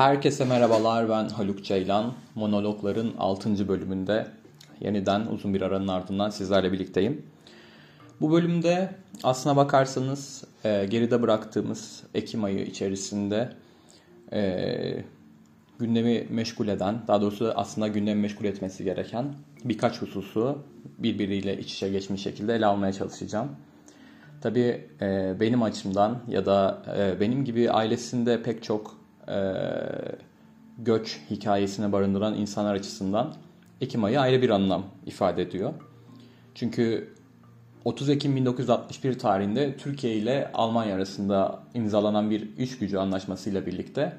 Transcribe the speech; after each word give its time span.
Herkese 0.00 0.44
merhabalar 0.44 1.08
ben 1.08 1.28
Haluk 1.28 1.64
Ceylan. 1.64 2.12
Monologların 2.34 3.14
6. 3.18 3.68
bölümünde 3.68 4.26
yeniden 4.80 5.26
uzun 5.26 5.54
bir 5.54 5.62
aranın 5.62 5.88
ardından 5.88 6.30
sizlerle 6.30 6.72
birlikteyim. 6.72 7.22
Bu 8.20 8.32
bölümde 8.32 8.94
aslına 9.22 9.56
bakarsanız 9.56 10.44
e, 10.64 10.86
geride 10.90 11.22
bıraktığımız 11.22 12.02
Ekim 12.14 12.44
ayı 12.44 12.64
içerisinde 12.66 13.52
e, 14.32 15.04
gündemi 15.78 16.26
meşgul 16.30 16.68
eden, 16.68 16.98
daha 17.08 17.20
doğrusu 17.20 17.52
aslında 17.56 17.88
gündemi 17.88 18.20
meşgul 18.20 18.44
etmesi 18.44 18.84
gereken 18.84 19.34
birkaç 19.64 20.02
hususu 20.02 20.58
birbiriyle 20.98 21.58
iç 21.58 21.74
içe 21.74 21.88
geçmiş 21.88 22.22
şekilde 22.22 22.54
ele 22.54 22.66
almaya 22.66 22.92
çalışacağım. 22.92 23.48
Tabii 24.40 24.88
e, 25.00 25.34
benim 25.40 25.62
açımdan 25.62 26.18
ya 26.28 26.46
da 26.46 26.82
e, 26.98 27.20
benim 27.20 27.44
gibi 27.44 27.70
ailesinde 27.70 28.42
pek 28.42 28.62
çok 28.62 28.99
göç 30.78 31.20
hikayesine 31.30 31.92
barındıran 31.92 32.34
insanlar 32.34 32.74
açısından 32.74 33.34
Ekim 33.80 34.04
ayı 34.04 34.20
ayrı 34.20 34.42
bir 34.42 34.50
anlam 34.50 34.84
ifade 35.06 35.42
ediyor. 35.42 35.72
Çünkü 36.54 37.14
30 37.84 38.08
Ekim 38.08 38.36
1961 38.36 39.18
tarihinde 39.18 39.76
Türkiye 39.76 40.14
ile 40.14 40.50
Almanya 40.54 40.94
arasında 40.94 41.60
imzalanan 41.74 42.30
bir 42.30 42.56
iş 42.58 42.78
gücü 42.78 42.98
anlaşmasıyla 42.98 43.66
birlikte 43.66 44.12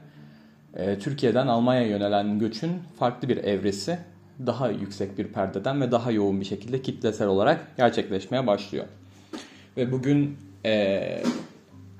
e, 0.73 0.99
Türkiye'den 0.99 1.47
Almanya'ya 1.47 1.87
yönelen 1.87 2.39
göçün 2.39 2.71
farklı 2.99 3.29
bir 3.29 3.37
evresi 3.37 3.99
daha 4.45 4.69
yüksek 4.69 5.17
bir 5.17 5.27
perdeden 5.27 5.81
ve 5.81 5.91
daha 5.91 6.11
yoğun 6.11 6.39
bir 6.39 6.45
şekilde 6.45 6.81
kitlesel 6.81 7.27
olarak 7.27 7.77
gerçekleşmeye 7.77 8.47
başlıyor. 8.47 8.85
Ve 9.77 9.91
bugün 9.91 10.37
e, 10.65 11.23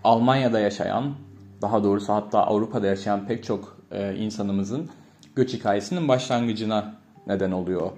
Almanya'da 0.03 0.59
yaşayan, 0.59 1.13
daha 1.61 1.83
doğrusu 1.83 2.13
hatta 2.13 2.43
Avrupa'da 2.43 2.87
yaşayan 2.87 3.27
pek 3.27 3.43
çok 3.43 3.77
e, 3.91 4.15
insanımızın 4.15 4.89
göç 5.35 5.53
hikayesinin 5.53 6.07
başlangıcına 6.07 6.95
neden 7.27 7.51
oluyor. 7.51 7.91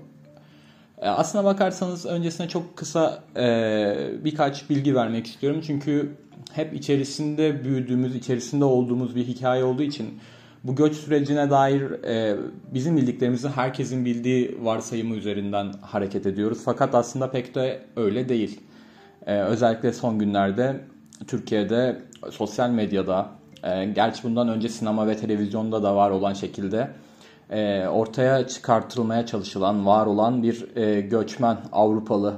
E, 0.98 1.08
aslına 1.08 1.44
bakarsanız 1.44 2.06
öncesine 2.06 2.48
çok 2.48 2.78
kısa 2.78 3.24
e, 3.38 3.46
birkaç 4.26 4.70
bilgi 4.70 4.96
vermek 4.96 5.28
istiyorum. 5.28 5.62
Çünkü 5.68 6.12
hep 6.54 6.74
içerisinde 6.74 7.64
büyüdüğümüz, 7.64 8.16
içerisinde 8.16 8.66
olduğumuz 8.66 9.16
bir 9.16 9.28
hikaye 9.28 9.64
olduğu 9.64 9.84
için 9.84 10.20
bu 10.64 10.76
göç 10.76 10.96
sürecine 10.96 11.50
dair 11.50 12.04
e, 12.04 12.38
bizim 12.74 12.98
bildiklerimizin 12.98 13.50
herkesin 13.50 14.06
bildiği 14.06 14.58
varsayımı 14.62 15.16
üzerinden 15.16 15.74
hareket 15.82 16.26
ediyoruz. 16.26 16.62
Fakat 16.66 16.96
aslında 16.96 17.32
pek 17.32 17.56
de 17.56 17.82
öyle 17.96 18.30
değil. 18.30 18.60
E, 19.26 19.40
özellikle 19.40 19.94
son 19.94 20.20
günlerde 20.20 20.80
Türkiye'de 21.28 22.02
sosyal 22.32 22.70
medyada, 22.70 23.30
e, 23.64 23.86
gerçi 23.86 24.24
bundan 24.24 24.50
önce 24.50 24.70
sinema 24.70 25.08
ve 25.08 25.18
televizyonda 25.18 25.84
da 25.84 25.96
var 25.96 26.10
olan 26.10 26.34
şekilde 26.34 26.90
e, 27.50 27.88
ortaya 27.88 28.48
çıkartılmaya 28.48 29.26
çalışılan, 29.26 29.86
var 29.86 30.06
olan 30.06 30.44
bir 30.44 30.78
e, 30.78 31.02
göçmen 31.02 31.58
Avrupalı 31.72 32.34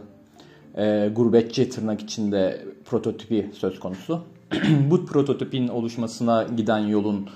e, 0.78 1.10
gurbetçi 1.16 1.70
tırnak 1.70 2.02
içinde 2.02 2.66
prototipi 2.86 3.50
söz 3.54 3.80
konusu. 3.80 4.22
Bu 4.90 5.06
prototipin 5.06 5.68
oluşmasına 5.68 6.44
giden 6.44 6.80
yolun 6.80 7.30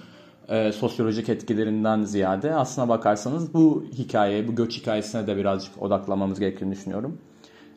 e, 0.49 0.71
sosyolojik 0.71 1.29
etkilerinden 1.29 2.03
ziyade 2.03 2.55
aslına 2.55 2.89
bakarsanız 2.89 3.53
bu 3.53 3.85
hikaye, 3.93 4.47
bu 4.47 4.55
göç 4.55 4.77
hikayesine 4.77 5.27
de 5.27 5.37
birazcık 5.37 5.81
odaklamamız 5.81 6.39
gerektiğini 6.39 6.71
düşünüyorum. 6.71 7.17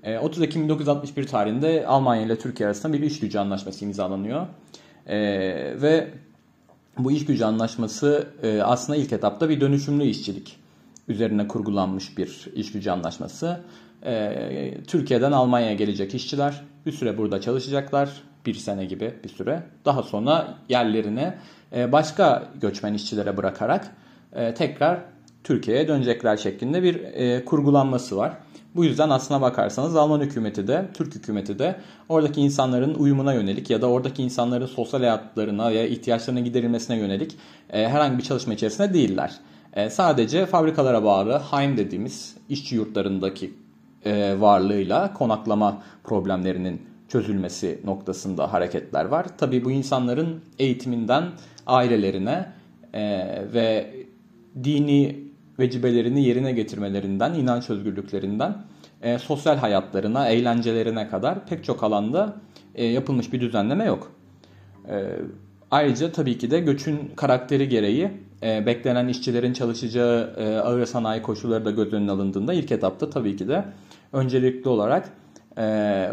E, 0.02 0.18
30 0.18 0.42
Ekim 0.42 0.62
1961 0.62 1.27
tarihinde 1.27 1.86
Almanya 1.86 2.22
ile 2.22 2.38
Türkiye 2.38 2.66
arasında 2.66 2.92
bir 2.92 3.00
iş 3.00 3.20
gücü 3.20 3.38
anlaşması 3.38 3.84
imzalanıyor. 3.84 4.46
E, 5.06 5.19
ve 5.83 6.11
bu 6.98 7.12
iş 7.12 7.25
gücü 7.25 7.45
anlaşması 7.45 8.27
e, 8.42 8.62
aslında 8.62 8.98
ilk 8.98 9.12
etapta 9.12 9.48
bir 9.48 9.61
dönüşümlü 9.61 10.05
işçilik 10.05 10.56
üzerine 11.08 11.48
kurgulanmış 11.48 12.18
bir 12.18 12.48
iş 12.55 12.73
gücü 12.73 12.90
anlaşması. 12.90 13.61
E, 14.07 14.74
Türkiye'den 14.86 15.33
Almanya'ya 15.33 15.74
gelecek 15.74 16.14
işçiler 16.14 16.62
bir 16.86 16.92
süre 16.92 17.18
burada 17.18 17.41
çalışacaklar. 17.41 18.23
Bir 18.46 18.55
sene 18.55 18.85
gibi 18.85 19.14
bir 19.24 19.29
süre. 19.29 19.62
Daha 19.85 20.02
sonra 20.02 20.55
yerlerine 20.68 21.39
e, 21.73 21.92
başka 21.92 22.48
göçmen 22.61 22.95
işçilere 22.95 23.36
bırakarak 23.36 23.96
e, 24.33 24.55
tekrar 24.55 25.01
Türkiye'ye 25.45 25.89
dönecekler 25.89 26.36
şeklinde 26.36 26.83
bir 26.83 26.95
e, 26.95 27.45
kurgulanması 27.45 28.17
var. 28.17 28.33
Bu 28.74 28.84
yüzden 28.84 29.10
aslına 29.10 29.40
bakarsanız 29.40 29.96
Alman 29.96 30.20
hükümeti 30.20 30.68
de, 30.68 30.88
Türk 30.94 31.14
hükümeti 31.14 31.58
de 31.58 31.77
oradaki 32.08 32.40
insanların 32.40 32.94
uyumuna 32.94 33.34
yönelik 33.34 33.70
ya 33.70 33.83
da 33.83 33.86
oradaki 33.86 34.22
insanların 34.22 34.66
sosyal 34.66 35.00
hayatlarına 35.00 35.70
ya 35.70 35.86
ihtiyaçlarına 35.86 36.40
giderilmesine 36.40 36.96
yönelik 36.96 37.36
herhangi 37.68 38.18
bir 38.18 38.22
çalışma 38.22 38.55
içerisinde 38.55 38.94
değiller. 38.94 39.32
Sadece 39.90 40.46
fabrikalara 40.46 41.05
bağlı 41.05 41.42
Heim 41.50 41.77
dediğimiz 41.77 42.36
işçi 42.48 42.77
yurtlarındaki 42.77 43.55
varlığıyla 44.38 45.14
konaklama 45.14 45.82
problemlerinin 46.05 46.82
çözülmesi 47.12 47.80
noktasında 47.84 48.52
hareketler 48.52 49.05
var. 49.05 49.27
Tabii 49.38 49.64
bu 49.64 49.70
insanların 49.70 50.40
eğitiminden 50.58 51.24
ailelerine 51.66 52.52
e, 52.94 53.02
ve 53.55 53.94
dini 54.64 55.31
vecibelerini 55.58 56.24
yerine 56.24 56.52
getirmelerinden, 56.52 57.35
inanç 57.35 57.70
özgürlüklerinden 57.70 58.57
e, 59.02 59.18
sosyal 59.18 59.57
hayatlarına, 59.57 60.29
eğlencelerine 60.29 61.08
kadar 61.08 61.46
pek 61.46 61.64
çok 61.64 61.83
alanda 61.83 62.36
e, 62.74 62.85
yapılmış 62.85 63.33
bir 63.33 63.40
düzenleme 63.40 63.85
yok. 63.85 64.12
E, 64.89 65.05
ayrıca 65.70 66.12
tabii 66.12 66.39
ki 66.39 66.51
de 66.51 66.61
göçün 66.61 67.12
karakteri 67.17 67.68
gereği 67.68 68.11
e, 68.42 68.67
beklenen 68.67 69.08
işçilerin 69.08 69.52
çalışacağı 69.52 70.35
e, 70.36 70.57
ağır 70.57 70.86
sanayi 70.86 71.23
koşulları 71.23 71.64
da 71.64 71.70
göz 71.70 71.92
önüne 71.92 72.11
alındığında 72.11 72.55
ilk 72.55 72.73
etapta 72.73 73.11
tabii 73.11 73.36
ki 73.36 73.48
de 73.48 73.64
öncelikli 74.12 74.68
olarak 74.68 75.08
e, 75.58 75.62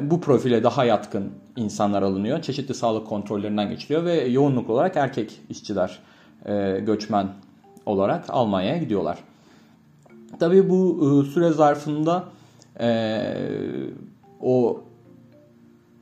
bu 0.02 0.22
profile 0.22 0.64
daha 0.64 0.86
yatkın 0.86 1.32
insanlar 1.56 2.02
alınıyor. 2.02 2.42
Çeşitli 2.42 2.74
sağlık 2.74 3.08
kontrollerinden 3.08 3.70
geçiliyor 3.70 4.06
ve 4.06 4.28
yoğunluk 4.28 4.70
olarak 4.70 4.98
erkek 4.98 5.42
işçiler 5.50 6.00
e, 6.46 6.80
göçmen 6.80 7.28
olarak 7.86 8.26
Almanya'ya 8.30 8.78
gidiyorlar. 8.78 9.18
Tabii 10.40 10.70
bu 10.70 11.00
e, 11.26 11.32
süre 11.32 11.52
zarfında 11.52 12.24
e, 12.80 13.22
o 14.42 14.84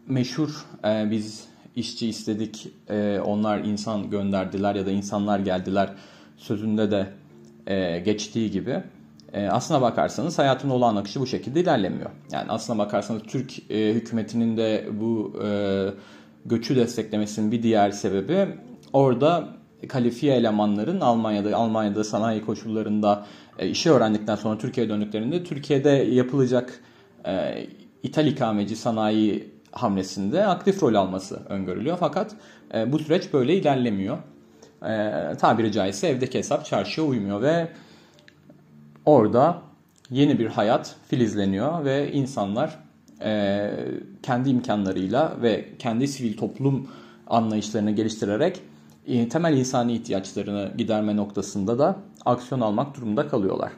meşhur 0.08 0.66
e, 0.86 1.12
biz 1.12 1.48
işçi 1.76 2.08
istedik 2.08 2.68
e, 2.90 3.20
onlar 3.20 3.60
insan 3.60 4.10
gönderdiler 4.10 4.76
ya 4.76 4.86
da 4.86 4.92
insanlar 4.92 5.40
geldiler 5.40 5.90
sözünde 6.38 6.92
de 6.92 7.08
e, 7.68 8.00
geçtiği 8.00 8.52
gibi 8.52 8.84
e, 9.34 9.48
aslına 9.48 9.82
bakarsanız 9.82 10.40
hayatın 10.40 10.70
olağan 10.70 10.96
akışı 10.96 11.20
bu 11.20 11.28
şekilde 11.28 11.62
ilerlemiyor. 11.62 12.10
Yani 12.32 12.52
aslına 12.52 12.80
bakarsanız 12.80 13.22
Türk 13.24 13.72
e, 13.72 13.94
hükümetinin 13.94 14.58
de 14.58 14.88
bu 15.00 15.40
e, 15.44 15.50
göçü 16.46 16.76
desteklemesinin 16.76 17.52
bir 17.52 17.64
diğer 17.64 17.92
sebebi 17.92 18.48
orada 18.94 19.57
kalifiye 19.90 20.36
elemanların 20.36 21.02
Almanya'da 21.02 21.58
Almanya'da 21.58 22.04
sanayi 22.04 22.46
koşullarında 22.46 23.26
e, 23.60 23.68
işi 23.68 23.92
öğrendikten 23.92 24.36
sonra 24.36 24.58
Türkiye'ye 24.58 24.90
döndüklerinde 24.90 25.44
Türkiye'de 25.44 25.90
yapılacak 25.90 26.80
e, 27.26 27.66
ithal 28.04 28.28
ikameci 28.28 28.76
sanayi 28.76 29.52
hamlesinde 29.72 30.46
aktif 30.46 30.84
rol 30.84 30.94
alması 30.94 31.40
öngörülüyor. 31.50 31.98
Fakat 32.00 32.36
e, 32.74 32.92
bu 32.92 33.00
süreç 33.00 33.34
böyle 33.34 33.56
ilerlemiyor. 33.56 34.18
E, 34.84 35.12
tabiri 35.40 35.72
caizse 35.72 36.08
evdeki 36.08 36.38
hesap 36.38 36.66
çarşıya 36.66 37.08
uymuyor 37.08 37.42
ve 37.42 37.68
orada 39.06 39.62
yeni 40.10 40.40
bir 40.40 40.48
hayat 40.48 40.96
filizleniyor 41.08 41.86
ve 41.86 42.12
insanlar 42.12 42.80
e, 43.24 43.72
kendi 44.24 44.50
imkanlarıyla 44.50 45.34
ve 45.42 45.66
kendi 45.80 46.08
sivil 46.08 46.38
toplum 46.38 46.88
anlayışlarını 47.28 47.92
geliştirerek 47.92 48.62
temel 49.30 49.58
insani 49.58 49.94
ihtiyaçlarını 49.94 50.72
giderme 50.78 51.16
noktasında 51.16 51.80
da 51.80 51.96
aksiyon 52.26 52.62
almak 52.62 52.98
durumunda 52.98 53.28
kalıyorlar. 53.28 53.72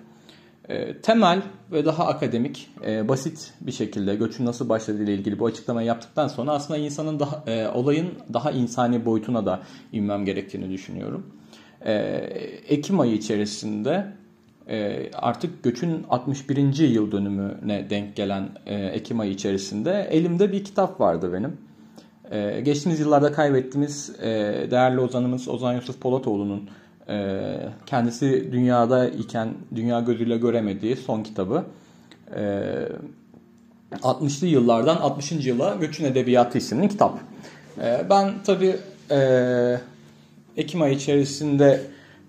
E, 0.69 1.01
temel 1.01 1.41
ve 1.71 1.85
daha 1.85 2.05
akademik, 2.05 2.69
e, 2.85 3.07
basit 3.07 3.53
bir 3.61 3.71
şekilde 3.71 4.15
göçün 4.15 4.45
nasıl 4.45 4.69
başladığı 4.69 5.03
ile 5.03 5.13
ilgili 5.13 5.39
bu 5.39 5.45
açıklamayı 5.45 5.87
yaptıktan 5.87 6.27
sonra 6.27 6.51
aslında 6.51 6.79
insanın 6.79 7.19
daha, 7.19 7.43
e, 7.47 7.67
olayın 7.67 8.09
daha 8.33 8.51
insani 8.51 9.05
boyutuna 9.05 9.45
da 9.45 9.59
inmem 9.91 10.25
gerektiğini 10.25 10.69
düşünüyorum. 10.69 11.25
E, 11.85 11.93
Ekim 12.67 12.99
ayı 12.99 13.13
içerisinde 13.13 14.13
e, 14.69 15.09
artık 15.13 15.63
göçün 15.63 16.05
61. 16.09 16.77
yıl 16.77 17.11
dönümüne 17.11 17.89
denk 17.89 18.15
gelen 18.15 18.49
e, 18.65 18.75
Ekim 18.75 19.19
ayı 19.19 19.31
içerisinde 19.31 20.07
elimde 20.11 20.51
bir 20.51 20.63
kitap 20.63 20.99
vardı 20.99 21.33
benim. 21.33 21.68
E, 22.31 22.61
geçtiğimiz 22.61 22.99
yıllarda 22.99 23.31
kaybettiğimiz 23.31 24.15
değerli 24.71 24.99
ozanımız 24.99 25.47
Ozan 25.47 25.73
Yusuf 25.73 26.01
Polatoğlu'nun 26.01 26.69
kendisi 27.85 28.49
dünyada 28.51 29.07
iken 29.07 29.53
dünya 29.75 29.99
gözüyle 29.99 30.37
göremediği 30.37 30.95
son 30.95 31.23
kitabı. 31.23 31.65
60'lı 33.91 34.47
yıllardan 34.47 34.95
60. 34.95 35.31
yıla 35.31 35.75
Göçün 35.75 36.05
Edebiyatı 36.05 36.57
isimli 36.57 36.89
kitap. 36.89 37.19
Ben 38.09 38.33
tabii 38.43 38.75
Ekim 40.57 40.81
ayı 40.81 40.95
içerisinde 40.95 41.81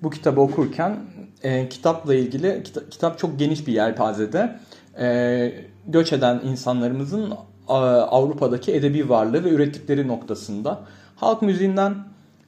bu 0.02 0.10
kitabı 0.10 0.40
okurken 0.40 0.96
e, 1.42 1.68
kitapla 1.68 2.14
ilgili 2.14 2.62
kitap, 2.62 2.92
kitap 2.92 3.18
çok 3.18 3.38
geniş 3.38 3.66
bir 3.66 3.72
yelpazede 3.72 4.56
e, 5.00 5.52
göç 5.86 6.12
eden 6.12 6.40
insanlarımızın 6.44 7.34
Avrupa'daki 8.10 8.72
edebi 8.72 9.08
varlığı 9.08 9.44
ve 9.44 9.48
ürettikleri 9.48 10.08
noktasında 10.08 10.80
halk 11.16 11.42
müziğinden 11.42 11.94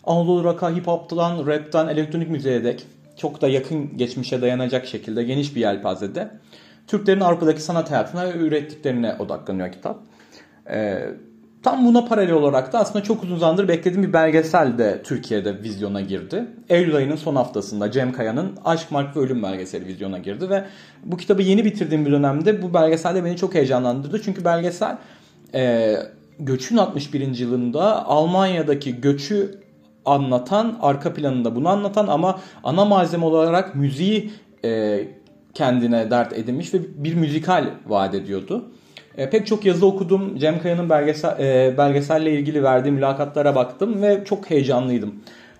Anadolu 0.04 0.44
rock'a, 0.44 0.70
hip 0.70 0.86
hop'tan, 0.86 1.46
rap'ten, 1.46 1.88
elektronik 1.88 2.30
müziğe 2.30 2.64
dek 2.64 2.86
çok 3.16 3.40
da 3.42 3.48
yakın 3.48 3.96
geçmişe 3.96 4.42
dayanacak 4.42 4.86
şekilde 4.86 5.22
geniş 5.22 5.56
bir 5.56 5.60
yelpazede 5.60 6.30
Türklerin 6.86 7.20
Avrupa'daki 7.20 7.62
sanat 7.62 7.90
hayatına 7.90 8.24
ve 8.24 8.32
ürettiklerine 8.36 9.16
odaklanıyor 9.18 9.72
kitap. 9.72 9.98
Ee, 10.70 11.08
tam 11.62 11.86
buna 11.86 12.04
paralel 12.04 12.32
olarak 12.32 12.72
da 12.72 12.78
aslında 12.78 13.04
çok 13.04 13.22
uzun 13.22 13.38
zamandır 13.38 13.68
beklediğim 13.68 14.08
bir 14.08 14.12
belgesel 14.12 14.78
de 14.78 15.02
Türkiye'de 15.04 15.62
vizyona 15.62 16.00
girdi. 16.00 16.44
Eylül 16.68 16.96
ayının 16.96 17.16
son 17.16 17.36
haftasında 17.36 17.90
Cem 17.90 18.12
Kaya'nın 18.12 18.52
Aşk, 18.64 18.90
Mark 18.90 19.16
ve 19.16 19.20
Ölüm 19.20 19.42
belgeseli 19.42 19.86
vizyona 19.86 20.18
girdi 20.18 20.50
ve 20.50 20.64
bu 21.04 21.16
kitabı 21.16 21.42
yeni 21.42 21.64
bitirdiğim 21.64 22.06
bir 22.06 22.12
dönemde 22.12 22.62
bu 22.62 22.74
belgesel 22.74 23.14
de 23.14 23.24
beni 23.24 23.36
çok 23.36 23.54
heyecanlandırdı. 23.54 24.22
Çünkü 24.22 24.44
belgesel 24.44 24.98
e, 25.54 25.96
göçün 26.38 26.76
61. 26.76 27.38
yılında 27.38 28.06
Almanya'daki 28.06 29.00
göçü 29.00 29.58
anlatan, 30.04 30.78
arka 30.80 31.14
planında 31.14 31.56
bunu 31.56 31.68
anlatan 31.68 32.06
ama 32.06 32.40
ana 32.64 32.84
malzeme 32.84 33.24
olarak 33.24 33.74
müziği 33.74 34.32
e, 34.64 35.00
kendine 35.54 36.10
dert 36.10 36.32
edinmiş 36.32 36.74
ve 36.74 36.78
bir 36.96 37.14
müzikal 37.14 37.70
vaat 37.86 38.14
ediyordu. 38.14 38.64
E, 39.18 39.30
pek 39.30 39.46
çok 39.46 39.64
yazı 39.64 39.86
okudum. 39.86 40.38
Cem 40.38 40.62
Kaya'nın 40.62 40.90
belgesel, 40.90 41.40
e, 41.40 41.78
belgeselle 41.78 42.32
ilgili 42.32 42.62
verdiği 42.62 42.90
mülakatlara 42.90 43.54
baktım 43.54 44.02
ve 44.02 44.24
çok 44.24 44.50
heyecanlıydım 44.50 45.14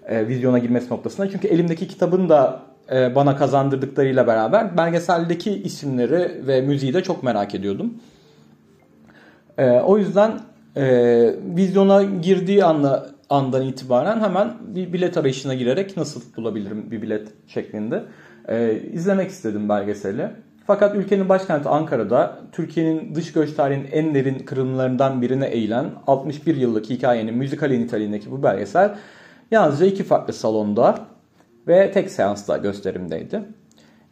e, 0.09 0.29
vizyona 0.29 0.59
girmesi 0.59 0.93
noktasında. 0.93 1.31
Çünkü 1.31 1.49
elimdeki 1.49 1.89
kitabın 1.89 2.29
da 2.29 2.61
e, 2.93 3.15
bana 3.15 3.37
kazandırdıklarıyla 3.37 4.27
beraber 4.27 4.77
belgeseldeki 4.77 5.63
isimleri 5.63 6.47
ve 6.47 6.61
müziği 6.61 6.95
de 6.95 7.03
çok 7.03 7.23
merak 7.23 7.55
ediyordum. 7.55 7.95
E, 9.59 9.71
o 9.71 9.99
yüzden 9.99 10.41
e, 10.77 10.85
vizyona 11.57 12.03
girdiği 12.03 12.65
anda 12.65 13.11
andan 13.31 13.63
itibaren 13.63 14.21
hemen 14.21 14.53
bir 14.75 14.93
bilet 14.93 15.17
arayışına 15.17 15.55
girerek 15.55 15.97
nasıl 15.97 16.21
bulabilirim 16.37 16.91
bir 16.91 17.03
bilet 17.03 17.29
şeklinde 17.47 18.03
e, 18.49 18.81
izlemek 18.93 19.31
istedim 19.31 19.69
belgeseli. 19.69 20.31
Fakat 20.67 20.95
ülkenin 20.95 21.29
başkenti 21.29 21.69
Ankara'da 21.69 22.39
Türkiye'nin 22.53 23.15
dış 23.15 23.33
göç 23.33 23.53
tarihinin 23.53 23.89
en 23.93 24.15
derin 24.15 24.39
kırılımlarından 24.39 25.23
birine 25.23 25.47
eğilen 25.47 25.91
61 26.07 26.57
yıllık 26.57 26.91
hikayenin 26.91 27.35
müzikali 27.35 27.81
niteliğindeki 27.81 28.31
bu 28.31 28.43
belgesel 28.43 28.95
yalnızca 29.51 29.87
iki 29.87 30.05
farklı 30.05 30.33
salonda 30.33 30.99
ve 31.69 31.93
tek 31.93 32.11
seansta 32.11 32.57
gösterimdeydi. 32.57 33.43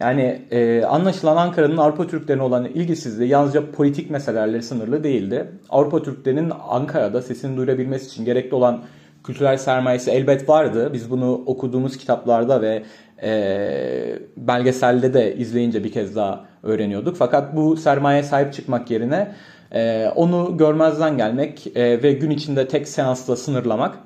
Yani 0.00 0.42
e, 0.50 0.84
anlaşılan 0.84 1.36
Ankara'nın 1.36 1.76
Avrupa 1.76 2.06
Türklerine 2.06 2.42
olan 2.42 2.64
ilgisizliği 2.64 3.30
yalnızca 3.30 3.70
politik 3.70 4.10
meselelerle 4.10 4.62
sınırlı 4.62 5.04
değildi. 5.04 5.50
Avrupa 5.68 6.02
Türklerinin 6.02 6.52
Ankara'da 6.68 7.22
sesini 7.22 7.56
duyurabilmesi 7.56 8.06
için 8.06 8.24
gerekli 8.24 8.54
olan 8.54 8.82
kültürel 9.24 9.56
sermayesi 9.56 10.10
elbet 10.10 10.48
vardı. 10.48 10.90
Biz 10.92 11.10
bunu 11.10 11.32
okuduğumuz 11.46 11.96
kitaplarda 11.96 12.62
ve 12.62 12.82
e, 13.22 14.18
belgeselde 14.36 15.14
de 15.14 15.36
izleyince 15.36 15.84
bir 15.84 15.92
kez 15.92 16.16
daha 16.16 16.44
öğreniyorduk. 16.62 17.16
Fakat 17.16 17.56
bu 17.56 17.76
sermaye 17.76 18.22
sahip 18.22 18.52
çıkmak 18.52 18.90
yerine 18.90 19.32
e, 19.72 20.12
onu 20.16 20.56
görmezden 20.56 21.16
gelmek 21.16 21.66
e, 21.76 22.02
ve 22.02 22.12
gün 22.12 22.30
içinde 22.30 22.68
tek 22.68 22.88
seansla 22.88 23.36
sınırlamak 23.36 23.98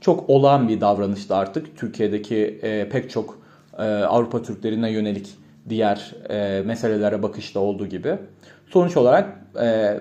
çok 0.00 0.30
olağan 0.30 0.68
bir 0.68 0.80
davranıştı 0.80 1.36
artık. 1.36 1.76
Türkiye'deki 1.76 2.58
e, 2.62 2.88
pek 2.88 3.10
çok 3.10 3.38
e, 3.78 3.82
Avrupa 3.82 4.42
Türklerine 4.42 4.90
yönelik 4.90 5.34
diğer 5.68 6.14
e, 6.28 6.62
meselelere 6.62 7.22
bakışta 7.22 7.60
olduğu 7.60 7.86
gibi. 7.86 8.18
Sonuç 8.66 8.96
olarak 8.96 9.28
e, 9.60 10.00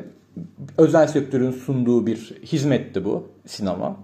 özel 0.77 1.07
sektörün 1.07 1.51
sunduğu 1.51 2.07
bir 2.07 2.17
hizmetti 2.43 3.05
bu 3.05 3.27
sinema 3.45 3.97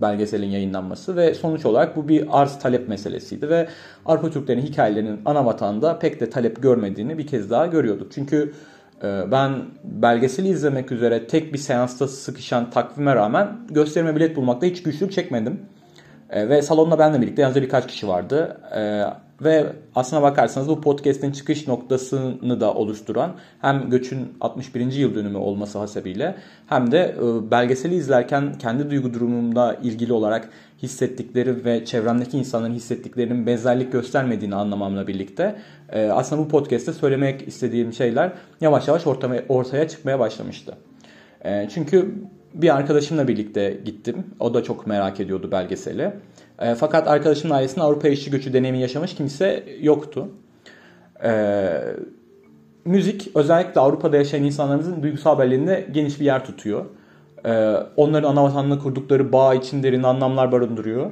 belgeselin 0.00 0.46
yayınlanması 0.46 1.16
ve 1.16 1.34
sonuç 1.34 1.66
olarak 1.66 1.96
bu 1.96 2.08
bir 2.08 2.26
arz 2.30 2.58
talep 2.58 2.88
meselesiydi 2.88 3.48
ve 3.48 3.68
Arpa 4.06 4.30
Türklerin 4.30 4.62
hikayelerinin 4.62 5.20
ana 5.24 5.46
vatanda 5.46 5.98
pek 5.98 6.20
de 6.20 6.30
talep 6.30 6.62
görmediğini 6.62 7.18
bir 7.18 7.26
kez 7.26 7.50
daha 7.50 7.66
görüyorduk. 7.66 8.12
Çünkü 8.12 8.52
e, 9.02 9.30
ben 9.30 9.52
belgeseli 9.84 10.48
izlemek 10.48 10.92
üzere 10.92 11.26
tek 11.26 11.52
bir 11.52 11.58
seansta 11.58 12.08
sıkışan 12.08 12.70
takvime 12.70 13.14
rağmen 13.14 13.48
gösterime 13.70 14.16
bilet 14.16 14.36
bulmakta 14.36 14.66
hiç 14.66 14.82
güçlük 14.82 15.12
çekmedim. 15.12 15.60
E, 16.32 16.48
ve 16.48 16.62
salonda 16.62 16.98
benle 16.98 17.20
birlikte 17.20 17.42
yalnızca 17.42 17.62
birkaç 17.62 17.86
kişi 17.86 18.08
vardı. 18.08 18.60
E, 18.74 19.04
ve 19.44 19.66
aslına 19.94 20.22
bakarsanız 20.22 20.68
bu 20.68 20.80
podcast'in 20.80 21.32
çıkış 21.32 21.68
noktasını 21.68 22.60
da 22.60 22.74
oluşturan 22.74 23.32
hem 23.60 23.90
göçün 23.90 24.32
61. 24.40 24.92
yıl 24.92 25.14
dönümü 25.14 25.38
olması 25.38 25.78
hasebiyle 25.78 26.34
hem 26.66 26.92
de 26.92 27.16
e, 27.18 27.50
belgeseli 27.50 27.94
izlerken 27.94 28.54
kendi 28.58 28.90
duygu 28.90 29.14
durumumda 29.14 29.74
ilgili 29.82 30.12
olarak 30.12 30.48
hissettikleri 30.82 31.64
ve 31.64 31.84
çevremdeki 31.84 32.38
insanların 32.38 32.74
hissettiklerinin 32.74 33.46
benzerlik 33.46 33.92
göstermediğini 33.92 34.54
anlamamla 34.54 35.06
birlikte 35.06 35.56
e, 35.92 36.06
aslında 36.06 36.42
bu 36.42 36.48
podcast'te 36.48 36.92
söylemek 36.92 37.48
istediğim 37.48 37.92
şeyler 37.92 38.32
yavaş 38.60 38.88
yavaş 38.88 39.06
ortaya, 39.06 39.44
ortaya 39.48 39.88
çıkmaya 39.88 40.18
başlamıştı. 40.18 40.74
E, 41.44 41.68
çünkü 41.74 42.14
bir 42.54 42.76
arkadaşımla 42.76 43.28
birlikte 43.28 43.80
gittim. 43.84 44.26
O 44.40 44.54
da 44.54 44.62
çok 44.62 44.86
merak 44.86 45.20
ediyordu 45.20 45.48
belgeseli. 45.52 46.12
E, 46.58 46.74
fakat 46.74 47.08
arkadaşımın 47.08 47.54
ailesinde 47.54 47.84
Avrupa 47.84 48.08
işçi 48.08 48.30
göçü 48.30 48.52
deneyimi 48.52 48.80
yaşamış 48.80 49.14
kimse 49.14 49.64
yoktu. 49.80 50.28
E, 51.24 51.70
müzik 52.84 53.30
özellikle 53.34 53.80
Avrupa'da 53.80 54.16
yaşayan 54.16 54.44
insanlarımızın 54.44 55.02
duygusal 55.02 55.38
belleğinde 55.38 55.86
geniş 55.92 56.20
bir 56.20 56.24
yer 56.24 56.44
tutuyor. 56.44 56.84
E, 57.44 57.74
onların 57.96 58.30
ana 58.32 58.44
vatanına 58.44 58.78
kurdukları 58.78 59.32
bağ 59.32 59.54
için 59.54 59.82
derin 59.82 60.02
anlamlar 60.02 60.52
barındırıyor. 60.52 61.10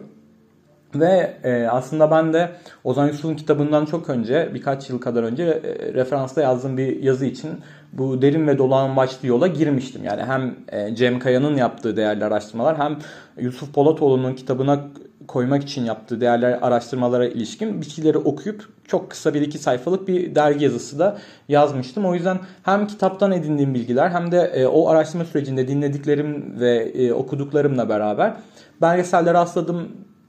Ve 0.95 1.37
e, 1.45 1.67
aslında 1.67 2.11
ben 2.11 2.33
de 2.33 2.51
Ozan 2.85 3.07
Yusuf'un 3.07 3.35
kitabından 3.35 3.85
çok 3.85 4.11
önce, 4.11 4.51
birkaç 4.55 4.91
yıl 4.91 5.01
kadar 5.01 5.23
önce 5.23 5.45
e, 5.45 5.95
referansta 5.95 6.43
yazdığım 6.43 6.77
bir 6.77 7.03
yazı 7.03 7.27
için 7.27 7.51
bu 7.93 8.23
derin 8.23 8.47
ve 8.47 8.59
dolağan 8.59 8.97
başlı 8.97 9.29
yola 9.29 9.47
girmiştim. 9.47 10.05
Yani 10.05 10.23
hem 10.23 10.55
e, 10.69 10.95
Cem 10.95 11.19
Kaya'nın 11.19 11.57
yaptığı 11.57 11.97
değerli 11.97 12.25
araştırmalar 12.25 12.79
hem 12.79 12.99
Yusuf 13.39 13.75
Polatoğlu'nun 13.75 14.35
kitabına 14.35 14.81
koymak 15.29 15.63
için 15.63 15.85
yaptığı 15.85 16.21
değerler 16.21 16.59
araştırmalara 16.63 17.27
ilişkin 17.27 17.81
bilgileri 17.81 18.19
okuyup 18.19 18.69
çok 18.87 19.11
kısa 19.11 19.35
bir 19.35 19.41
iki 19.41 19.59
sayfalık 19.59 20.09
bir 20.09 20.35
dergi 20.35 20.65
yazısı 20.65 20.99
da 20.99 21.19
yazmıştım. 21.49 22.07
O 22.07 22.15
yüzden 22.15 22.39
hem 22.63 22.87
kitaptan 22.87 23.33
edindiğim 23.33 23.75
bilgiler 23.75 24.11
hem 24.11 24.33
de 24.33 24.39
e, 24.39 24.67
o 24.67 24.89
araştırma 24.89 25.25
sürecinde 25.25 25.69
dinlediklerim 25.69 26.61
ve 26.61 26.77
e, 26.77 27.13
okuduklarımla 27.13 27.89
beraber 27.89 28.35
belgesellere 28.83 29.35
rastladım. 29.35 29.89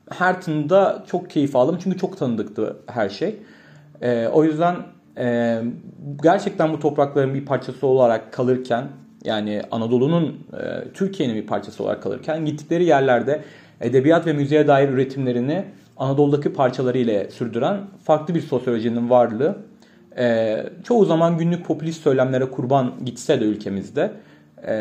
Her 0.09 0.41
tında 0.41 1.03
çok 1.07 1.29
keyif 1.29 1.55
aldım 1.55 1.77
çünkü 1.83 1.97
çok 1.97 2.17
tanıdıktı 2.17 2.77
her 2.87 3.09
şey. 3.09 3.35
O 4.33 4.43
yüzden 4.43 4.75
e, 5.17 5.59
gerçekten 6.23 6.73
bu 6.73 6.79
toprakların 6.79 7.33
bir 7.33 7.45
parçası 7.45 7.87
olarak 7.87 8.33
kalırken 8.33 8.87
yani 9.23 9.61
Anadolu'nun 9.71 10.27
e, 10.53 10.91
Türkiye'nin 10.93 11.35
bir 11.35 11.47
parçası 11.47 11.83
olarak 11.83 12.03
kalırken 12.03 12.45
gittikleri 12.45 12.85
yerlerde 12.85 13.41
edebiyat 13.81 14.27
ve 14.27 14.33
müziğe 14.33 14.67
dair 14.67 14.89
üretimlerini 14.89 15.65
Anadolu'daki 15.97 16.53
parçaları 16.53 16.97
ile 16.97 17.29
sürdüren 17.29 17.77
farklı 18.03 18.35
bir 18.35 18.41
sosyolojinin 18.41 19.09
varlığı. 19.09 19.57
E, 20.17 20.57
çoğu 20.83 21.05
zaman 21.05 21.37
günlük 21.37 21.65
popülist 21.65 22.03
söylemlere 22.03 22.45
kurban 22.45 22.93
gitse 23.05 23.41
de 23.41 23.45
ülkemizde 23.45 24.11
e, 24.67 24.75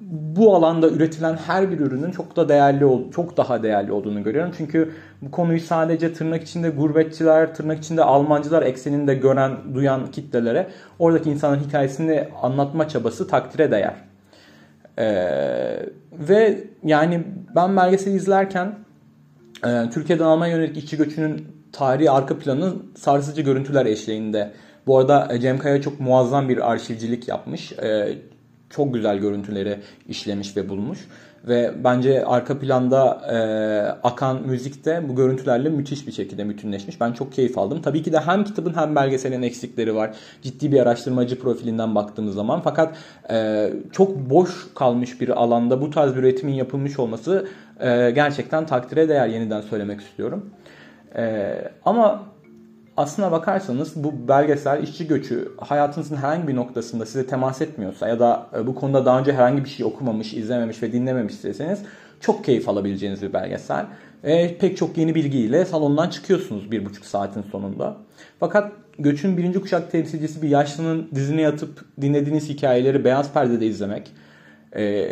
bu 0.00 0.56
alanda 0.56 0.88
üretilen 0.88 1.36
her 1.36 1.70
bir 1.70 1.80
ürünün 1.80 2.10
çok 2.10 2.36
da 2.36 2.48
değerli 2.48 3.10
çok 3.14 3.36
daha 3.36 3.62
değerli 3.62 3.92
olduğunu 3.92 4.22
görüyorum. 4.22 4.52
Çünkü 4.58 4.92
bu 5.22 5.30
konuyu 5.30 5.60
sadece 5.60 6.12
tırnak 6.12 6.42
içinde 6.42 6.70
gurbetçiler, 6.70 7.54
tırnak 7.54 7.78
içinde 7.78 8.04
Almancılar 8.04 8.62
ekseninde 8.62 9.14
gören, 9.14 9.52
duyan 9.74 10.10
kitlelere 10.10 10.68
oradaki 10.98 11.30
insanın 11.30 11.60
hikayesini 11.60 12.28
anlatma 12.42 12.88
çabası 12.88 13.28
takdire 13.28 13.70
değer. 13.70 13.94
Ee, 14.98 15.86
ve 16.12 16.64
yani 16.84 17.24
ben 17.56 17.76
belgeseli 17.76 18.14
izlerken 18.14 18.74
e, 19.66 19.90
Türkiye'den 19.90 20.24
Almanya 20.24 20.56
yönelik 20.56 20.76
işçi 20.76 20.96
göçünün 20.96 21.46
tarihi 21.72 22.10
arka 22.10 22.38
planı 22.38 22.72
sarsıcı 22.96 23.42
görüntüler 23.42 23.86
eşliğinde. 23.86 24.52
Bu 24.86 24.98
arada 24.98 25.28
e, 25.30 25.40
Cem 25.40 25.58
Kaya 25.58 25.82
çok 25.82 26.00
muazzam 26.00 26.48
bir 26.48 26.70
arşivcilik 26.70 27.28
yapmış. 27.28 27.72
E, 27.72 28.18
çok 28.70 28.94
güzel 28.94 29.18
görüntüleri 29.18 29.78
işlemiş 30.08 30.56
ve 30.56 30.68
bulmuş. 30.68 30.98
Ve 31.48 31.70
bence 31.84 32.24
arka 32.24 32.58
planda 32.58 33.20
e, 33.32 33.36
akan 34.08 34.42
müzik 34.42 34.84
de 34.84 35.08
bu 35.08 35.16
görüntülerle 35.16 35.68
müthiş 35.68 36.06
bir 36.06 36.12
şekilde 36.12 36.48
bütünleşmiş. 36.48 37.00
Ben 37.00 37.12
çok 37.12 37.32
keyif 37.32 37.58
aldım. 37.58 37.82
Tabii 37.82 38.02
ki 38.02 38.12
de 38.12 38.18
hem 38.20 38.44
kitabın 38.44 38.76
hem 38.76 38.96
belgeselin 38.96 39.42
eksikleri 39.42 39.94
var. 39.94 40.10
Ciddi 40.42 40.72
bir 40.72 40.80
araştırmacı 40.80 41.40
profilinden 41.40 41.94
baktığımız 41.94 42.34
zaman. 42.34 42.60
Fakat 42.60 42.96
e, 43.30 43.70
çok 43.92 44.30
boş 44.30 44.50
kalmış 44.74 45.20
bir 45.20 45.28
alanda 45.28 45.80
bu 45.80 45.90
tarz 45.90 46.16
bir 46.16 46.20
üretimin 46.20 46.54
yapılmış 46.54 46.98
olması 46.98 47.48
e, 47.80 48.10
gerçekten 48.10 48.66
takdire 48.66 49.08
değer 49.08 49.28
yeniden 49.28 49.60
söylemek 49.60 50.00
istiyorum. 50.00 50.50
E, 51.16 51.54
ama 51.84 52.22
aslına 53.00 53.32
bakarsanız 53.32 54.04
bu 54.04 54.28
belgesel 54.28 54.82
işçi 54.82 55.06
göçü 55.06 55.52
hayatınızın 55.60 56.16
herhangi 56.16 56.48
bir 56.48 56.56
noktasında 56.56 57.06
size 57.06 57.26
temas 57.26 57.60
etmiyorsa 57.60 58.08
ya 58.08 58.20
da 58.20 58.46
e, 58.56 58.66
bu 58.66 58.74
konuda 58.74 59.06
daha 59.06 59.18
önce 59.18 59.32
herhangi 59.32 59.64
bir 59.64 59.68
şey 59.68 59.86
okumamış, 59.86 60.34
izlememiş 60.34 60.82
ve 60.82 60.92
dinlememişseniz 60.92 61.82
çok 62.20 62.44
keyif 62.44 62.68
alabileceğiniz 62.68 63.22
bir 63.22 63.32
belgesel. 63.32 63.86
E, 64.24 64.58
pek 64.58 64.76
çok 64.76 64.98
yeni 64.98 65.14
bilgiyle 65.14 65.64
salondan 65.64 66.08
çıkıyorsunuz 66.08 66.70
bir 66.70 66.84
buçuk 66.84 67.04
saatin 67.04 67.42
sonunda. 67.42 67.96
Fakat 68.40 68.72
göçün 68.98 69.36
birinci 69.36 69.60
kuşak 69.60 69.92
temsilcisi 69.92 70.42
bir 70.42 70.48
yaşlının 70.48 71.08
dizine 71.14 71.40
yatıp 71.40 71.84
dinlediğiniz 72.00 72.48
hikayeleri 72.48 73.04
beyaz 73.04 73.32
perdede 73.32 73.66
izlemek, 73.66 74.10
e, 74.76 75.08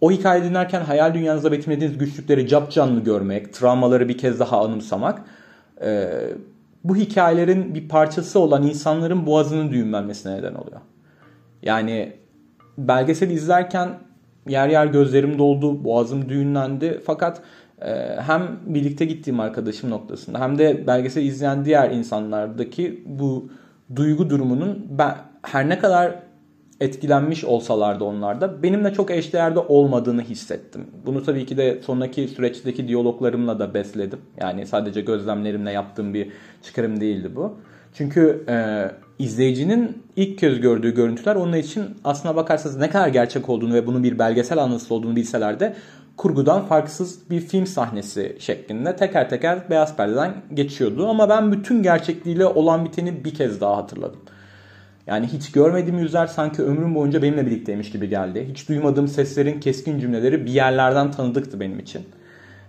o 0.00 0.10
hikaye 0.10 0.44
dinlerken 0.44 0.80
hayal 0.80 1.14
dünyanızda 1.14 1.52
betimlediğiniz 1.52 1.98
güçlükleri 1.98 2.48
cap 2.48 2.72
canlı 2.72 3.00
görmek, 3.00 3.54
travmaları 3.54 4.08
bir 4.08 4.18
kez 4.18 4.40
daha 4.40 4.64
anımsamak, 4.64 5.22
e, 5.82 6.10
bu 6.84 6.96
hikayelerin 6.96 7.74
bir 7.74 7.88
parçası 7.88 8.40
olan 8.40 8.62
insanların 8.62 9.26
boğazının 9.26 9.72
düğümlenmesine 9.72 10.36
neden 10.36 10.54
oluyor. 10.54 10.80
Yani 11.62 12.12
belgesel 12.78 13.30
izlerken 13.30 13.88
yer 14.48 14.68
yer 14.68 14.86
gözlerim 14.86 15.38
doldu, 15.38 15.84
boğazım 15.84 16.28
düğünlendi. 16.28 17.00
Fakat 17.06 17.42
e, 17.82 18.16
hem 18.16 18.58
birlikte 18.66 19.04
gittiğim 19.04 19.40
arkadaşım 19.40 19.90
noktasında 19.90 20.40
hem 20.40 20.58
de 20.58 20.86
belgesel 20.86 21.22
izleyen 21.22 21.64
diğer 21.64 21.90
insanlardaki 21.90 23.04
bu 23.06 23.50
duygu 23.96 24.30
durumunun 24.30 24.86
ben 24.90 25.14
her 25.42 25.68
ne 25.68 25.78
kadar 25.78 26.29
etkilenmiş 26.80 27.44
olsalardı 27.44 28.04
onlarda 28.04 28.62
benimle 28.62 28.92
çok 28.92 29.10
eşdeğerde 29.10 29.58
olmadığını 29.58 30.22
hissettim. 30.22 30.86
Bunu 31.06 31.24
tabii 31.24 31.46
ki 31.46 31.56
de 31.56 31.80
sonraki 31.82 32.28
süreçteki 32.28 32.88
diyaloglarımla 32.88 33.58
da 33.58 33.74
besledim. 33.74 34.18
Yani 34.40 34.66
sadece 34.66 35.00
gözlemlerimle 35.00 35.72
yaptığım 35.72 36.14
bir 36.14 36.28
çıkarım 36.62 37.00
değildi 37.00 37.36
bu. 37.36 37.56
Çünkü 37.94 38.44
e, 38.48 38.86
izleyicinin 39.18 40.02
ilk 40.16 40.38
kez 40.38 40.60
gördüğü 40.60 40.94
görüntüler 40.94 41.36
onun 41.36 41.52
için 41.52 41.84
aslına 42.04 42.36
bakarsanız 42.36 42.76
ne 42.76 42.90
kadar 42.90 43.08
gerçek 43.08 43.48
olduğunu 43.48 43.74
ve 43.74 43.86
bunun 43.86 44.04
bir 44.04 44.18
belgesel 44.18 44.58
anlatısı 44.58 44.94
olduğunu 44.94 45.16
bilseler 45.16 45.60
de 45.60 45.74
kurgudan 46.16 46.64
farksız 46.66 47.30
bir 47.30 47.40
film 47.40 47.66
sahnesi 47.66 48.36
şeklinde 48.38 48.96
teker 48.96 49.30
teker 49.30 49.70
beyaz 49.70 49.96
perdeden 49.96 50.34
geçiyordu. 50.54 51.08
Ama 51.08 51.28
ben 51.28 51.52
bütün 51.52 51.82
gerçekliğiyle 51.82 52.46
olan 52.46 52.84
biteni 52.84 53.24
bir 53.24 53.34
kez 53.34 53.60
daha 53.60 53.76
hatırladım. 53.76 54.20
Yani 55.06 55.26
hiç 55.26 55.52
görmediğim 55.52 55.98
yüzler 55.98 56.26
sanki 56.26 56.62
ömrüm 56.62 56.94
boyunca 56.94 57.22
benimle 57.22 57.46
birlikteymiş 57.46 57.90
gibi 57.90 58.08
geldi. 58.08 58.46
Hiç 58.50 58.68
duymadığım 58.68 59.08
seslerin 59.08 59.60
keskin 59.60 59.98
cümleleri 59.98 60.46
bir 60.46 60.50
yerlerden 60.50 61.10
tanıdıktı 61.10 61.60
benim 61.60 61.78
için. 61.78 62.02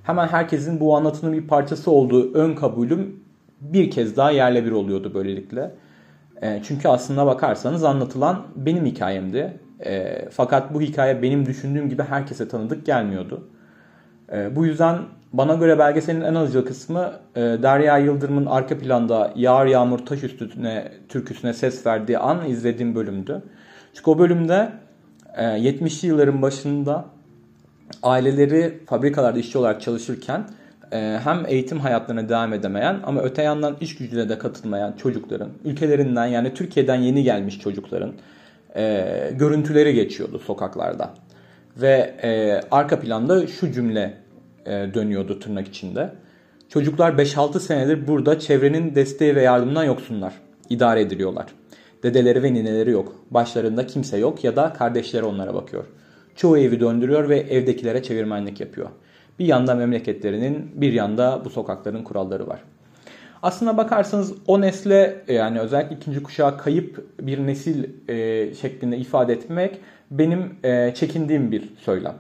Hemen 0.03 0.27
herkesin 0.27 0.79
bu 0.79 0.95
anlatının 0.95 1.33
bir 1.33 1.47
parçası 1.47 1.91
olduğu 1.91 2.33
ön 2.33 2.55
kabulüm 2.55 3.23
bir 3.61 3.91
kez 3.91 4.17
daha 4.17 4.31
yerle 4.31 4.65
bir 4.65 4.71
oluyordu 4.71 5.11
böylelikle. 5.13 5.71
E, 6.41 6.61
çünkü 6.63 6.88
aslında 6.88 7.25
bakarsanız 7.25 7.83
anlatılan 7.83 8.43
benim 8.55 8.85
hikayemdi. 8.85 9.59
E, 9.85 10.25
fakat 10.31 10.73
bu 10.73 10.81
hikaye 10.81 11.21
benim 11.21 11.45
düşündüğüm 11.45 11.89
gibi 11.89 12.03
herkese 12.03 12.47
tanıdık 12.47 12.85
gelmiyordu. 12.85 13.47
E, 14.33 14.55
bu 14.55 14.65
yüzden 14.65 15.00
bana 15.33 15.53
göre 15.53 15.79
belgeselin 15.79 16.21
en 16.21 16.35
alıcı 16.35 16.65
kısmı 16.65 17.13
e, 17.35 17.41
Derya 17.41 17.97
Yıldırım'ın 17.97 18.45
arka 18.45 18.77
planda 18.77 19.33
Yağar 19.35 19.65
Yağmur 19.65 20.00
Taş 20.00 20.23
Üstüne 20.23 20.91
türküsüne 21.09 21.53
ses 21.53 21.85
verdiği 21.85 22.17
an 22.17 22.50
izlediğim 22.50 22.95
bölümdü. 22.95 23.41
Çünkü 23.93 24.11
o 24.11 24.19
bölümde 24.19 24.69
e, 25.38 25.43
70'li 25.43 26.07
yılların 26.07 26.41
başında 26.41 27.05
aileleri 28.03 28.79
fabrikalarda 28.85 29.39
işçi 29.39 29.57
olarak 29.57 29.81
çalışırken 29.81 30.45
e, 30.91 31.19
hem 31.23 31.45
eğitim 31.47 31.79
hayatlarına 31.79 32.29
devam 32.29 32.53
edemeyen 32.53 33.00
ama 33.03 33.21
öte 33.21 33.41
yandan 33.41 33.77
iş 33.81 33.95
gücüne 33.95 34.29
de 34.29 34.38
katılmayan 34.38 34.93
çocukların, 34.93 35.50
ülkelerinden 35.65 36.25
yani 36.25 36.53
Türkiye'den 36.53 36.95
yeni 36.95 37.23
gelmiş 37.23 37.59
çocukların 37.59 38.13
e, 38.75 39.05
görüntüleri 39.39 39.93
geçiyordu 39.93 40.39
sokaklarda. 40.39 41.09
Ve 41.77 42.15
e, 42.23 42.61
arka 42.71 43.00
planda 43.00 43.47
şu 43.47 43.71
cümle 43.71 44.20
dönüyordu 44.65 45.39
tırnak 45.39 45.67
içinde. 45.67 46.13
Çocuklar 46.69 47.11
5-6 47.11 47.59
senedir 47.59 48.07
burada 48.07 48.39
çevrenin 48.39 48.95
desteği 48.95 49.35
ve 49.35 49.41
yardımından 49.41 49.83
yoksunlar. 49.83 50.33
İdare 50.69 51.01
ediliyorlar. 51.01 51.45
Dedeleri 52.03 52.43
ve 52.43 52.53
nineleri 52.53 52.91
yok. 52.91 53.15
Başlarında 53.31 53.87
kimse 53.87 54.17
yok 54.17 54.43
ya 54.43 54.55
da 54.55 54.73
kardeşleri 54.73 55.23
onlara 55.23 55.53
bakıyor. 55.53 55.85
Çoğu 56.35 56.57
evi 56.57 56.79
döndürüyor 56.79 57.29
ve 57.29 57.39
evdekilere 57.39 58.03
çevirmenlik 58.03 58.59
yapıyor. 58.59 58.89
Bir 59.39 59.45
yanda 59.45 59.75
memleketlerinin, 59.75 60.71
bir 60.73 60.93
yanda 60.93 61.41
bu 61.45 61.49
sokakların 61.49 62.03
kuralları 62.03 62.47
var. 62.47 62.59
Aslına 63.43 63.77
bakarsanız 63.77 64.33
o 64.47 64.61
nesle 64.61 65.23
yani 65.27 65.59
özellikle 65.59 65.95
ikinci 65.95 66.23
kuşağı 66.23 66.57
kayıp 66.57 67.05
bir 67.21 67.47
nesil 67.47 67.83
e, 68.09 68.53
şeklinde 68.53 68.97
ifade 68.97 69.33
etmek 69.33 69.77
benim 70.11 70.55
e, 70.63 70.93
çekindiğim 70.95 71.51
bir 71.51 71.69
söylem. 71.77 72.15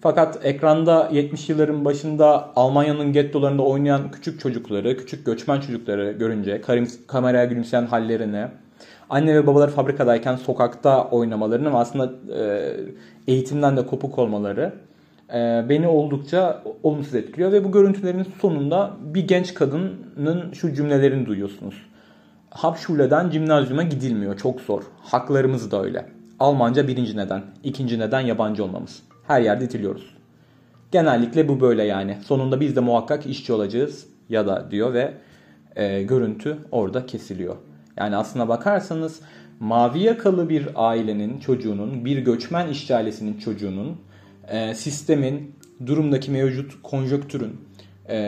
Fakat 0.00 0.46
ekranda 0.46 1.08
70 1.12 1.48
yılların 1.48 1.84
başında 1.84 2.50
Almanya'nın 2.56 3.12
gettolarında 3.12 3.62
oynayan 3.62 4.10
küçük 4.10 4.40
çocukları, 4.40 4.96
küçük 4.96 5.26
göçmen 5.26 5.60
çocukları 5.60 6.12
görünce 6.12 6.62
kameraya 7.06 7.44
gülümseyen 7.44 7.86
hallerini, 7.86 8.46
anne 9.10 9.34
ve 9.34 9.46
babaları 9.46 9.70
fabrikadayken 9.70 10.36
sokakta 10.36 11.08
oynamalarını 11.08 11.72
ve 11.72 11.76
aslında 11.76 12.12
e, 12.34 12.70
eğitimden 13.28 13.76
de 13.76 13.86
kopuk 13.86 14.18
olmaları 14.18 14.72
e, 15.34 15.64
beni 15.68 15.88
oldukça 15.88 16.62
olumsuz 16.82 17.14
etkiliyor. 17.14 17.52
Ve 17.52 17.64
bu 17.64 17.72
görüntülerin 17.72 18.26
sonunda 18.40 18.90
bir 19.00 19.28
genç 19.28 19.54
kadının 19.54 20.52
şu 20.52 20.74
cümlelerini 20.74 21.26
duyuyorsunuz. 21.26 21.74
Hauptschule'den 22.50 23.30
cimnazyuma 23.30 23.82
gidilmiyor. 23.82 24.36
Çok 24.36 24.60
zor. 24.60 24.82
Haklarımız 25.02 25.70
da 25.70 25.82
öyle. 25.82 26.06
Almanca 26.40 26.88
birinci 26.88 27.16
neden. 27.16 27.42
ikinci 27.64 27.98
neden 27.98 28.20
yabancı 28.20 28.64
olmamız 28.64 29.07
her 29.28 29.40
yerde 29.40 29.64
itiliyoruz. 29.64 30.14
Genellikle 30.92 31.48
bu 31.48 31.60
böyle 31.60 31.84
yani. 31.84 32.18
Sonunda 32.26 32.60
biz 32.60 32.76
de 32.76 32.80
muhakkak 32.80 33.26
işçi 33.26 33.52
olacağız 33.52 34.06
ya 34.28 34.46
da 34.46 34.70
diyor 34.70 34.94
ve 34.94 35.14
e, 35.76 36.02
görüntü 36.02 36.58
orada 36.70 37.06
kesiliyor. 37.06 37.56
Yani 37.96 38.16
aslına 38.16 38.48
bakarsanız 38.48 39.20
mavi 39.60 39.98
yakalı 39.98 40.48
bir 40.48 40.68
ailenin 40.74 41.40
çocuğunun, 41.40 42.04
bir 42.04 42.18
göçmen 42.18 42.68
işçi 42.68 42.96
ailesinin 42.96 43.38
çocuğunun, 43.38 44.00
e, 44.48 44.74
sistemin, 44.74 45.54
durumdaki 45.86 46.30
mevcut 46.30 46.82
konjöktürün 46.82 47.60
e, 48.08 48.18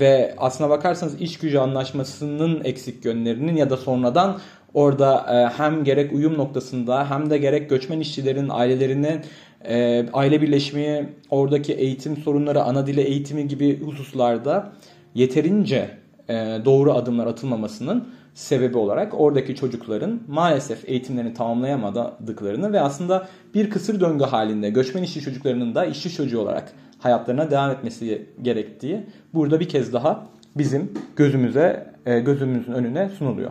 ve 0.00 0.34
aslına 0.38 0.70
bakarsanız 0.70 1.20
iş 1.20 1.38
gücü 1.38 1.58
anlaşmasının 1.58 2.64
eksik 2.64 3.04
yönlerinin 3.04 3.56
ya 3.56 3.70
da 3.70 3.76
sonradan 3.76 4.38
orada 4.74 5.26
e, 5.30 5.58
hem 5.58 5.84
gerek 5.84 6.12
uyum 6.12 6.38
noktasında 6.38 7.10
hem 7.10 7.30
de 7.30 7.38
gerek 7.38 7.70
göçmen 7.70 8.00
işçilerin 8.00 8.48
ailelerinin 8.48 9.20
e, 9.64 10.06
aile 10.12 10.42
birleşimi, 10.42 11.12
oradaki 11.30 11.72
eğitim 11.72 12.16
sorunları, 12.16 12.62
ana 12.62 12.86
dile 12.86 13.02
eğitimi 13.02 13.48
gibi 13.48 13.80
hususlarda 13.80 14.72
yeterince 15.14 15.90
e, 16.28 16.34
doğru 16.64 16.92
adımlar 16.92 17.26
atılmamasının 17.26 18.08
sebebi 18.34 18.78
olarak 18.78 19.20
oradaki 19.20 19.56
çocukların 19.56 20.20
maalesef 20.28 20.88
eğitimlerini 20.88 21.34
tamamlayamadıklarını 21.34 22.72
ve 22.72 22.80
aslında 22.80 23.28
bir 23.54 23.70
kısır 23.70 24.00
döngü 24.00 24.24
halinde 24.24 24.70
göçmen 24.70 25.02
işçi 25.02 25.20
çocuklarının 25.20 25.74
da 25.74 25.84
işçi 25.84 26.12
çocuğu 26.12 26.40
olarak 26.40 26.72
hayatlarına 26.98 27.50
devam 27.50 27.70
etmesi 27.70 28.26
gerektiği 28.42 29.06
burada 29.34 29.60
bir 29.60 29.68
kez 29.68 29.92
daha 29.92 30.26
bizim 30.56 30.92
gözümüze 31.16 31.94
e, 32.06 32.20
gözümüzün 32.20 32.72
önüne 32.72 33.08
sunuluyor. 33.08 33.50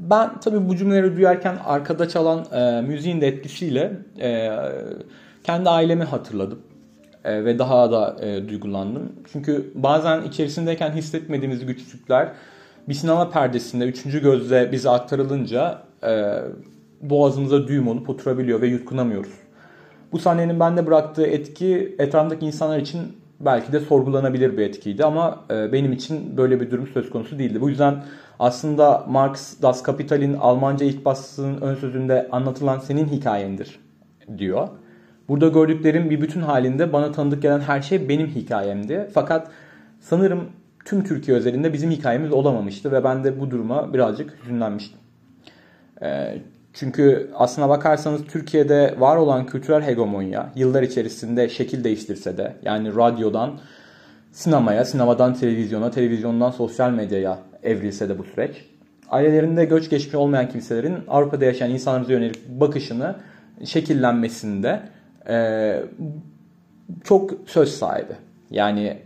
Ben 0.00 0.40
tabii 0.40 0.68
bu 0.68 0.76
cümleleri 0.76 1.16
duyarken 1.16 1.56
arkada 1.64 2.08
çalan 2.08 2.44
e, 2.52 2.80
müziğin 2.80 3.20
de 3.20 3.28
etkisiyle 3.28 3.92
e, 4.20 4.50
kendi 5.44 5.70
ailemi 5.70 6.04
hatırladım. 6.04 6.58
E, 7.24 7.44
ve 7.44 7.58
daha 7.58 7.92
da 7.92 8.16
e, 8.20 8.48
duygulandım. 8.48 9.12
Çünkü 9.32 9.70
bazen 9.74 10.22
içerisindeyken 10.22 10.90
hissetmediğimiz 10.90 11.66
güçlükler 11.66 12.28
bir 12.88 12.94
sinema 12.94 13.30
perdesinde 13.30 13.84
üçüncü 13.84 14.22
gözle 14.22 14.72
bize 14.72 14.90
aktarılınca 14.90 15.82
e, 16.04 16.38
boğazımıza 17.00 17.68
düğüm 17.68 17.88
olup 17.88 18.10
oturabiliyor 18.10 18.60
ve 18.60 18.66
yutkunamıyoruz. 18.66 19.32
Bu 20.12 20.18
sahnenin 20.18 20.60
bende 20.60 20.86
bıraktığı 20.86 21.26
etki 21.26 21.96
etrafındaki 21.98 22.46
insanlar 22.46 22.78
için 22.78 23.00
belki 23.40 23.72
de 23.72 23.80
sorgulanabilir 23.80 24.56
bir 24.56 24.62
etkiydi 24.62 25.04
ama 25.04 25.44
e, 25.50 25.72
benim 25.72 25.92
için 25.92 26.36
böyle 26.36 26.60
bir 26.60 26.70
durum 26.70 26.86
söz 26.86 27.10
konusu 27.10 27.38
değildi. 27.38 27.60
Bu 27.60 27.68
yüzden 27.68 28.04
aslında 28.38 29.04
Marx 29.08 29.62
Das 29.62 29.82
Kapital'in 29.82 30.34
Almanca 30.34 30.86
ilk 30.86 31.04
baskısının 31.04 31.60
ön 31.60 31.74
sözünde 31.74 32.28
anlatılan 32.32 32.78
senin 32.78 33.08
hikayendir 33.08 33.80
diyor. 34.38 34.68
Burada 35.28 35.48
gördüklerim 35.48 36.10
bir 36.10 36.20
bütün 36.20 36.40
halinde 36.40 36.92
bana 36.92 37.12
tanıdık 37.12 37.42
gelen 37.42 37.60
her 37.60 37.82
şey 37.82 38.08
benim 38.08 38.26
hikayemdi. 38.26 39.10
Fakat 39.14 39.50
sanırım 40.00 40.40
tüm 40.84 41.04
Türkiye 41.04 41.36
özelinde 41.36 41.72
bizim 41.72 41.90
hikayemiz 41.90 42.32
olamamıştı 42.32 42.92
ve 42.92 43.04
ben 43.04 43.24
de 43.24 43.40
bu 43.40 43.50
duruma 43.50 43.94
birazcık 43.94 44.34
hüzünlenmiştim. 44.42 44.98
Ee, 46.02 46.38
çünkü 46.72 47.30
aslına 47.34 47.68
bakarsanız 47.68 48.24
Türkiye'de 48.24 48.94
var 48.98 49.16
olan 49.16 49.46
kültürel 49.46 49.82
hegemonya 49.82 50.52
yıllar 50.54 50.82
içerisinde 50.82 51.48
şekil 51.48 51.84
değiştirse 51.84 52.36
de 52.36 52.56
yani 52.62 52.96
radyodan 52.96 53.60
sinemaya, 54.32 54.84
sinemadan 54.84 55.34
televizyona, 55.34 55.90
televizyondan 55.90 56.50
sosyal 56.50 56.90
medyaya 56.90 57.38
evrilse 57.62 58.08
de 58.08 58.18
bu 58.18 58.24
süreç. 58.24 58.64
Ailelerinde 59.10 59.64
göç 59.64 59.90
geçmiş 59.90 60.14
olmayan 60.14 60.48
kimselerin 60.48 60.96
Avrupa'da 61.08 61.44
yaşayan 61.44 61.70
insanlara 61.70 62.12
yönelik 62.12 62.48
bakışını 62.48 63.16
şekillenmesinde 63.64 64.80
e, 65.28 65.76
çok 67.04 67.30
söz 67.46 67.68
sahibi. 67.68 68.12
Yani 68.50 68.98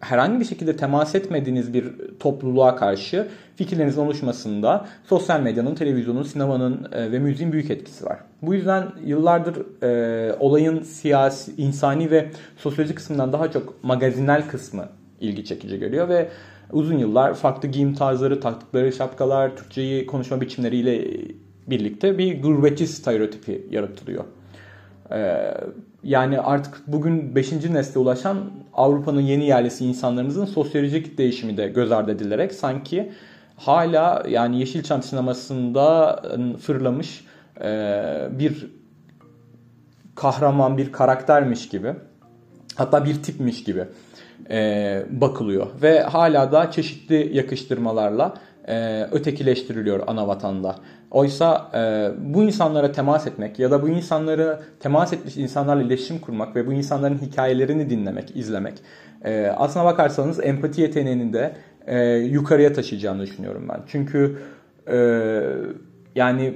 herhangi 0.00 0.40
bir 0.40 0.44
şekilde 0.44 0.76
temas 0.76 1.14
etmediğiniz 1.14 1.74
bir 1.74 1.84
topluluğa 2.20 2.76
karşı 2.76 3.28
fikirlerinizin 3.56 4.00
oluşmasında 4.00 4.86
sosyal 5.08 5.40
medyanın, 5.40 5.74
televizyonun, 5.74 6.22
sinemanın 6.22 6.86
e, 6.92 7.12
ve 7.12 7.18
müziğin 7.18 7.52
büyük 7.52 7.70
etkisi 7.70 8.04
var. 8.04 8.18
Bu 8.42 8.54
yüzden 8.54 8.88
yıllardır 9.04 9.82
e, 9.82 10.32
olayın 10.40 10.82
siyasi, 10.82 11.52
insani 11.56 12.10
ve 12.10 12.30
sosyolojik 12.56 12.96
kısmından 12.96 13.32
daha 13.32 13.50
çok 13.50 13.84
magazinel 13.84 14.48
kısmı 14.48 14.88
ilgi 15.20 15.44
çekici 15.44 15.78
geliyor 15.78 16.08
ve 16.08 16.28
uzun 16.72 16.98
yıllar 16.98 17.34
farklı 17.34 17.68
giyim 17.68 17.94
tarzları, 17.94 18.40
taktıkları 18.40 18.92
şapkalar, 18.92 19.56
Türkçeyi 19.56 20.06
konuşma 20.06 20.40
biçimleriyle 20.40 21.06
birlikte 21.66 22.18
bir 22.18 22.42
gurbetçi 22.42 22.86
stereotipi 22.86 23.66
yaratılıyor. 23.70 24.24
Ee, 25.10 25.54
yani 26.04 26.40
artık 26.40 26.82
bugün 26.86 27.34
5. 27.34 27.52
nesle 27.52 28.00
ulaşan 28.00 28.36
Avrupa'nın 28.74 29.20
yeni 29.20 29.46
yerlisi 29.46 29.84
insanlarımızın 29.84 30.44
sosyolojik 30.44 31.18
değişimi 31.18 31.56
de 31.56 31.68
göz 31.68 31.92
ardı 31.92 32.10
edilerek 32.10 32.52
sanki 32.52 33.12
hala 33.56 34.22
yani 34.28 34.58
Yeşilçam 34.58 35.02
sinemasında 35.02 36.22
fırlamış 36.60 37.24
e, 37.60 37.68
bir 38.30 38.70
kahraman, 40.14 40.78
bir 40.78 40.92
karaktermiş 40.92 41.68
gibi 41.68 41.94
hatta 42.76 43.04
bir 43.04 43.22
tipmiş 43.22 43.64
gibi 43.64 43.84
e, 44.50 45.02
bakılıyor. 45.10 45.66
Ve 45.82 46.00
hala 46.00 46.52
da 46.52 46.70
çeşitli 46.70 47.30
yakıştırmalarla 47.36 48.34
e, 48.68 49.02
ötekileştiriliyor 49.12 50.00
ana 50.06 50.28
vatanda. 50.28 50.76
Oysa 51.10 51.70
e, 51.74 52.10
bu 52.34 52.42
insanlara 52.42 52.92
temas 52.92 53.26
etmek 53.26 53.58
ya 53.58 53.70
da 53.70 53.82
bu 53.82 53.88
insanları 53.88 54.60
temas 54.80 55.12
etmiş 55.12 55.36
insanlarla 55.36 55.82
iletişim 55.82 56.18
kurmak 56.18 56.56
ve 56.56 56.66
bu 56.66 56.72
insanların 56.72 57.18
hikayelerini 57.18 57.90
dinlemek, 57.90 58.36
izlemek 58.36 58.74
e, 59.24 59.46
aslına 59.46 59.84
bakarsanız 59.84 60.40
empati 60.44 60.80
yeteneğini 60.80 61.32
de 61.32 61.52
e, 61.86 62.14
yukarıya 62.14 62.72
taşıyacağını 62.72 63.22
düşünüyorum 63.22 63.68
ben. 63.68 63.80
Çünkü 63.86 64.38
e, 64.86 64.96
yani 66.14 66.54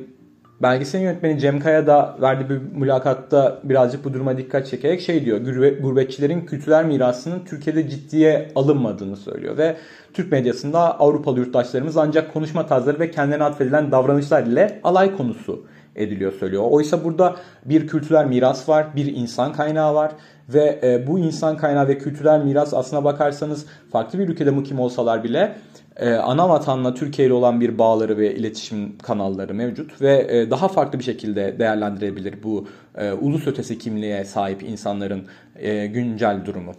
belgesel 0.62 1.00
yönetmeni 1.00 1.40
Cem 1.40 1.60
Kaya 1.60 1.86
da 1.86 2.16
verdiği 2.20 2.50
bir 2.50 2.58
mülakatta 2.58 3.60
birazcık 3.64 4.04
bu 4.04 4.14
duruma 4.14 4.38
dikkat 4.38 4.66
çekerek 4.66 5.00
şey 5.00 5.24
diyor. 5.24 5.38
Gurbetçilerin 5.80 6.46
kültürel 6.46 6.84
mirasının 6.84 7.44
Türkiye'de 7.44 7.88
ciddiye 7.90 8.48
alınmadığını 8.54 9.16
söylüyor 9.16 9.56
ve 9.56 9.76
Türk 10.14 10.32
medyasında 10.32 11.00
Avrupalı 11.00 11.38
yurttaşlarımız 11.38 11.96
ancak 11.96 12.32
konuşma 12.32 12.66
tarzları 12.66 13.00
ve 13.00 13.10
kendine 13.10 13.44
atfedilen 13.44 13.92
davranışlar 13.92 14.42
ile 14.42 14.80
alay 14.84 15.16
konusu 15.16 15.66
ediliyor 15.96 16.32
söylüyor. 16.32 16.62
Oysa 16.70 17.04
burada 17.04 17.36
bir 17.64 17.86
kültürel 17.86 18.26
miras 18.26 18.68
var, 18.68 18.86
bir 18.96 19.16
insan 19.16 19.52
kaynağı 19.52 19.94
var 19.94 20.12
ve 20.48 20.80
e, 20.82 21.06
bu 21.06 21.18
insan 21.18 21.56
kaynağı 21.56 21.88
ve 21.88 21.98
kültürel 21.98 22.40
miras 22.40 22.74
aslına 22.74 23.04
bakarsanız 23.04 23.66
farklı 23.92 24.18
bir 24.18 24.28
ülkede 24.28 24.50
mukim 24.50 24.80
olsalar 24.80 25.24
bile 25.24 25.56
e, 25.96 26.14
ana 26.14 26.48
vatanla 26.48 26.94
Türkiye 26.94 27.28
ile 27.28 27.34
olan 27.34 27.60
bir 27.60 27.78
bağları 27.78 28.18
ve 28.18 28.34
iletişim 28.34 28.98
kanalları 28.98 29.54
mevcut 29.54 30.02
ve 30.02 30.26
e, 30.28 30.50
daha 30.50 30.68
farklı 30.68 30.98
bir 30.98 31.04
şekilde 31.04 31.58
değerlendirebilir 31.58 32.42
bu 32.42 32.68
e, 32.98 33.12
ulus 33.12 33.46
ötesi 33.46 33.78
kimliğe 33.78 34.24
sahip 34.24 34.62
insanların 34.62 35.26
e, 35.56 35.86
güncel 35.86 36.44
durumu. 36.44 36.72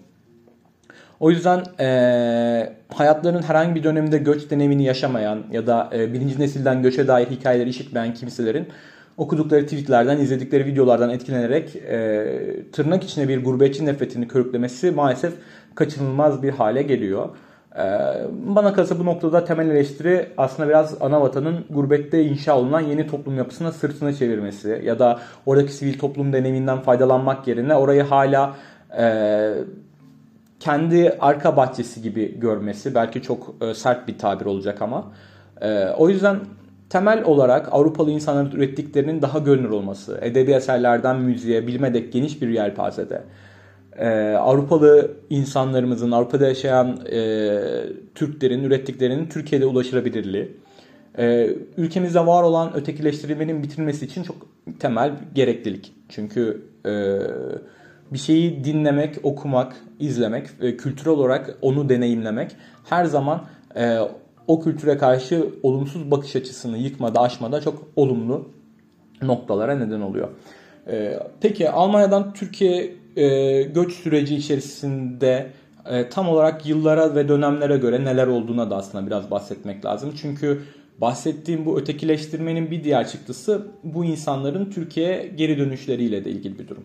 O 1.20 1.32
yüzden 1.32 1.64
e, 1.80 2.74
hayatlarının 2.94 3.42
herhangi 3.44 3.76
bir 3.76 3.84
döneminde 3.84 4.18
göç 4.18 4.52
deneyimini 4.52 4.84
yaşamayan 4.84 5.44
ya 5.52 5.68
da 5.68 5.90
e, 5.94 6.14
birinci 6.14 6.40
nesilden 6.40 6.82
göçe 6.82 7.08
dair 7.08 7.28
hikayeleri 7.28 7.70
işitmeyen 7.70 8.14
kimselerin 8.14 8.68
okudukları 9.18 9.64
tweetlerden, 9.64 10.18
izledikleri 10.18 10.66
videolardan 10.66 11.10
etkilenerek 11.10 11.76
e, 11.76 12.26
tırnak 12.72 13.04
içine 13.04 13.28
bir 13.28 13.44
gurbetçi 13.44 13.86
nefretini 13.86 14.28
körüklemesi 14.28 14.92
maalesef 14.92 15.34
kaçınılmaz 15.76 16.44
bir 16.44 16.50
hale 16.50 16.82
geliyor. 16.82 17.30
E, 17.78 17.84
bana 18.46 18.74
kalırsa 18.74 19.00
bu 19.00 19.06
noktada 19.06 19.46
temel 19.46 19.70
eleştiri 19.70 20.30
aslında 20.38 20.70
biraz 20.70 21.02
ana 21.02 21.22
vatanın 21.22 21.66
gurbette 21.70 22.24
inşa 22.24 22.58
olunan 22.58 22.82
yeni 22.82 23.08
toplum 23.08 23.38
yapısına 23.38 23.72
sırtını 23.72 24.14
çevirmesi 24.14 24.82
ya 24.86 25.00
da 25.00 25.20
oradaki 25.46 25.74
sivil 25.74 26.00
toplum 26.00 26.34
deneyiminden 26.34 26.80
faydalanmak 26.80 27.48
yerine 27.48 27.76
orayı 27.76 28.04
hala 28.04 28.56
e, 28.98 29.54
kendi 30.60 31.18
arka 31.20 31.58
bahçesi 31.58 32.02
gibi 32.02 32.40
görmesi 32.40 32.96
belki 32.96 33.22
çok 33.22 33.56
e, 33.62 33.74
sert 33.74 34.08
bir 34.08 34.18
tabir 34.18 34.46
olacak 34.46 34.82
ama 34.82 35.12
e, 35.62 35.88
o 35.90 36.10
yüzden 36.10 36.40
temel 36.90 37.24
olarak 37.24 37.68
Avrupalı 37.72 38.12
insanların 38.12 38.52
ürettiklerinin 38.52 39.22
daha 39.22 39.40
görünür 39.40 39.70
olması, 39.70 40.20
edebi 40.22 40.52
eserlerden 40.52 41.16
müziğe, 41.16 41.68
bilime 41.68 41.94
dek 41.94 42.14
geniş 42.14 42.42
bir 42.42 42.50
yelpazede, 42.50 43.24
e, 43.98 44.10
Avrupalı 44.36 45.12
insanlarımızın, 45.30 46.12
Avrupa'da 46.12 46.48
yaşayan 46.48 47.00
e, 47.12 47.20
Türklerin 48.16 48.64
ürettiklerinin 48.64 49.30
Türkiye'de 49.30 49.66
ulaşılabilirliği, 49.66 50.58
e, 51.18 51.50
ülkemizde 51.78 52.26
var 52.26 52.44
olan 52.44 52.76
ötekileştirilmenin 52.76 53.64
bitirilmesi 53.64 54.06
için 54.06 54.24
çok 54.24 54.36
temel 54.80 55.12
gereklilik. 55.36 55.94
Çünkü 56.10 56.64
e, 56.86 57.20
bir 58.14 58.18
şeyi 58.18 58.64
dinlemek, 58.64 59.16
okumak, 59.24 59.76
izlemek 60.00 60.62
ve 60.62 60.78
kültürel 60.78 61.14
olarak 61.14 61.58
onu 61.62 61.90
deneyimlemek 61.90 62.56
her 62.84 63.06
zaman 63.06 63.46
e, 63.76 63.98
o 64.48 64.62
kültüre 64.62 64.98
karşı 64.98 65.50
olumsuz 65.64 66.12
bakış 66.12 66.36
açısını 66.36 66.78
yıkmada, 66.78 67.22
aşmada 67.22 67.62
çok 67.62 67.88
olumlu 67.96 68.50
noktalara 69.22 69.76
neden 69.76 70.02
oluyor. 70.02 70.30
E, 70.88 71.20
peki 71.42 71.70
Almanya'dan 71.70 72.34
Türkiye 72.34 72.96
e, 73.18 73.64
göç 73.64 73.94
süreci 73.94 74.36
içerisinde 74.36 75.52
e, 75.90 76.10
tam 76.10 76.30
olarak 76.30 76.66
yıllara 76.66 77.16
ve 77.16 77.28
dönemlere 77.28 77.78
göre 77.78 78.06
neler 78.06 78.28
olduğuna 78.28 78.70
da 78.70 78.76
aslında 78.76 79.08
biraz 79.08 79.32
bahsetmek 79.32 79.86
lazım. 79.86 80.14
Çünkü 80.22 80.62
bahsettiğim 81.02 81.66
bu 81.66 81.80
ötekileştirmenin 81.80 82.72
bir 82.72 82.84
diğer 82.84 83.08
çıktısı 83.08 83.68
bu 83.84 84.06
insanların 84.06 84.72
Türkiye'ye 84.72 85.28
geri 85.28 85.58
dönüşleriyle 85.58 86.26
de 86.26 86.30
ilgili 86.32 86.60
bir 86.60 86.68
durum. 86.68 86.84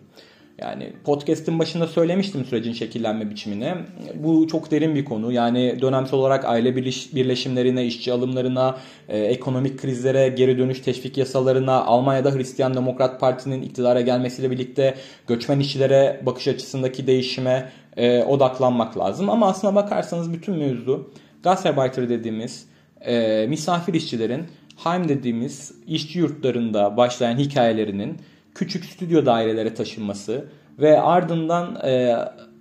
Yani 0.57 0.93
podcast'in 1.03 1.59
başında 1.59 1.87
söylemiştim 1.87 2.45
sürecin 2.45 2.73
şekillenme 2.73 3.29
biçimini. 3.29 3.73
Bu 4.15 4.47
çok 4.47 4.71
derin 4.71 4.95
bir 4.95 5.05
konu. 5.05 5.31
Yani 5.31 5.81
dönemsel 5.81 6.19
olarak 6.19 6.45
aile 6.45 6.75
birleşimlerine, 7.15 7.85
işçi 7.85 8.13
alımlarına, 8.13 8.77
e, 9.09 9.19
ekonomik 9.19 9.79
krizlere, 9.79 10.29
geri 10.29 10.57
dönüş 10.57 10.79
teşvik 10.79 11.17
yasalarına, 11.17 11.83
Almanya'da 11.83 12.35
Hristiyan 12.35 12.73
Demokrat 12.73 13.19
Parti'nin 13.19 13.61
iktidara 13.61 14.01
gelmesiyle 14.01 14.51
birlikte 14.51 14.95
göçmen 15.27 15.59
işçilere 15.59 16.21
bakış 16.25 16.47
açısındaki 16.47 17.07
değişime 17.07 17.71
e, 17.97 18.23
odaklanmak 18.23 18.97
lazım. 18.97 19.29
Ama 19.29 19.47
aslına 19.47 19.75
bakarsanız 19.75 20.33
bütün 20.33 20.55
mevzu 20.55 21.11
Gastarbeiter 21.43 22.09
dediğimiz 22.09 22.65
e, 23.01 23.45
misafir 23.49 23.93
işçilerin 23.93 24.43
Heim 24.77 25.09
dediğimiz 25.09 25.71
işçi 25.87 26.19
yurtlarında 26.19 26.97
başlayan 26.97 27.37
hikayelerinin 27.37 28.17
küçük 28.55 28.85
stüdyo 28.85 29.25
dairelere 29.25 29.73
taşınması 29.73 30.45
ve 30.79 31.01
ardından 31.01 31.75
e, 31.75 32.15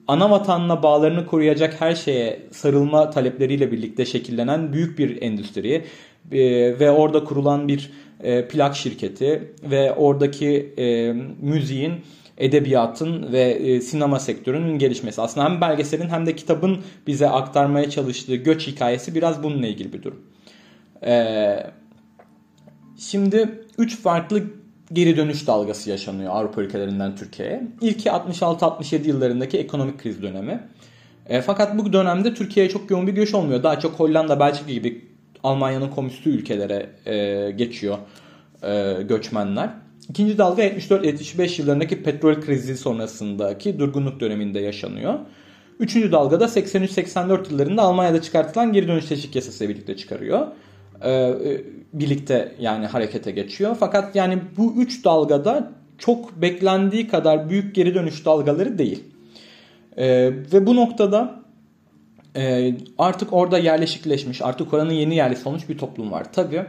ana 0.08 0.30
vatanına 0.30 0.82
bağlarını 0.82 1.26
koruyacak 1.26 1.80
her 1.80 1.94
şeye 1.94 2.42
sarılma 2.50 3.10
talepleriyle 3.10 3.72
birlikte 3.72 4.04
şekillenen 4.04 4.72
büyük 4.72 4.98
bir 4.98 5.22
endüstri 5.22 5.84
e, 6.32 6.40
ve 6.80 6.90
orada 6.90 7.24
kurulan 7.24 7.68
bir 7.68 7.90
e, 8.22 8.48
plak 8.48 8.76
şirketi 8.76 9.52
ve 9.62 9.92
oradaki 9.92 10.74
e, 10.78 11.12
müziğin 11.40 11.92
edebiyatın 12.38 13.32
ve 13.32 13.42
e, 13.42 13.80
sinema 13.80 14.18
sektörünün 14.18 14.78
gelişmesi. 14.78 15.20
Aslında 15.20 15.50
hem 15.50 15.60
belgeselin 15.60 16.08
hem 16.08 16.26
de 16.26 16.36
kitabın 16.36 16.78
bize 17.06 17.28
aktarmaya 17.28 17.90
çalıştığı 17.90 18.34
göç 18.34 18.66
hikayesi 18.66 19.14
biraz 19.14 19.42
bununla 19.42 19.66
ilgili 19.66 19.92
bir 19.92 20.02
durum. 20.02 20.20
E, 21.06 21.56
şimdi 22.98 23.64
üç 23.78 24.00
farklı 24.00 24.42
geri 24.92 25.16
dönüş 25.16 25.46
dalgası 25.46 25.90
yaşanıyor 25.90 26.32
Avrupa 26.34 26.62
ülkelerinden 26.62 27.16
Türkiye'ye. 27.16 27.62
İlki 27.80 28.08
66-67 28.08 29.08
yıllarındaki 29.08 29.58
ekonomik 29.58 30.02
kriz 30.02 30.22
dönemi. 30.22 30.60
E, 31.26 31.40
fakat 31.40 31.78
bu 31.78 31.92
dönemde 31.92 32.34
Türkiye'ye 32.34 32.72
çok 32.72 32.90
yoğun 32.90 33.06
bir 33.06 33.12
göç 33.12 33.34
olmuyor. 33.34 33.62
Daha 33.62 33.80
çok 33.80 34.00
Hollanda, 34.00 34.40
Belçika 34.40 34.72
gibi 34.72 35.04
Almanya'nın 35.42 35.88
komünist 35.88 36.26
ülkelere 36.26 36.90
e, 37.06 37.50
geçiyor 37.50 37.98
e, 38.62 38.96
göçmenler. 39.02 39.70
İkinci 40.08 40.38
dalga 40.38 40.64
74-75 40.64 41.60
yıllarındaki 41.60 42.02
petrol 42.02 42.40
krizi 42.40 42.76
sonrasındaki 42.76 43.78
durgunluk 43.78 44.20
döneminde 44.20 44.60
yaşanıyor. 44.60 45.18
Üçüncü 45.80 46.12
dalga 46.12 46.40
da 46.40 46.44
83-84 46.44 47.52
yıllarında 47.52 47.82
Almanya'da 47.82 48.22
çıkartılan 48.22 48.72
geri 48.72 48.88
dönüş 48.88 49.04
teşvik 49.04 49.36
yasası 49.36 49.68
birlikte 49.68 49.96
çıkarıyor. 49.96 50.46
E, 51.02 51.10
e, 51.10 51.64
birlikte 51.92 52.54
yani 52.60 52.86
harekete 52.86 53.30
geçiyor. 53.30 53.76
Fakat 53.80 54.16
yani 54.16 54.38
bu 54.56 54.74
üç 54.76 55.04
dalgada 55.04 55.72
çok 55.98 56.42
beklendiği 56.42 57.08
kadar 57.08 57.50
büyük 57.50 57.74
geri 57.74 57.94
dönüş 57.94 58.24
dalgaları 58.24 58.78
değil. 58.78 59.04
E, 59.96 60.06
ve 60.52 60.66
bu 60.66 60.76
noktada 60.76 61.42
e, 62.36 62.74
artık 62.98 63.32
orada 63.32 63.58
yerleşikleşmiş, 63.58 64.42
artık 64.42 64.74
oranın 64.74 64.92
yeni 64.92 65.16
yerleşik 65.16 65.46
olmuş 65.46 65.68
bir 65.68 65.78
toplum 65.78 66.12
var. 66.12 66.32
Tabii 66.32 66.66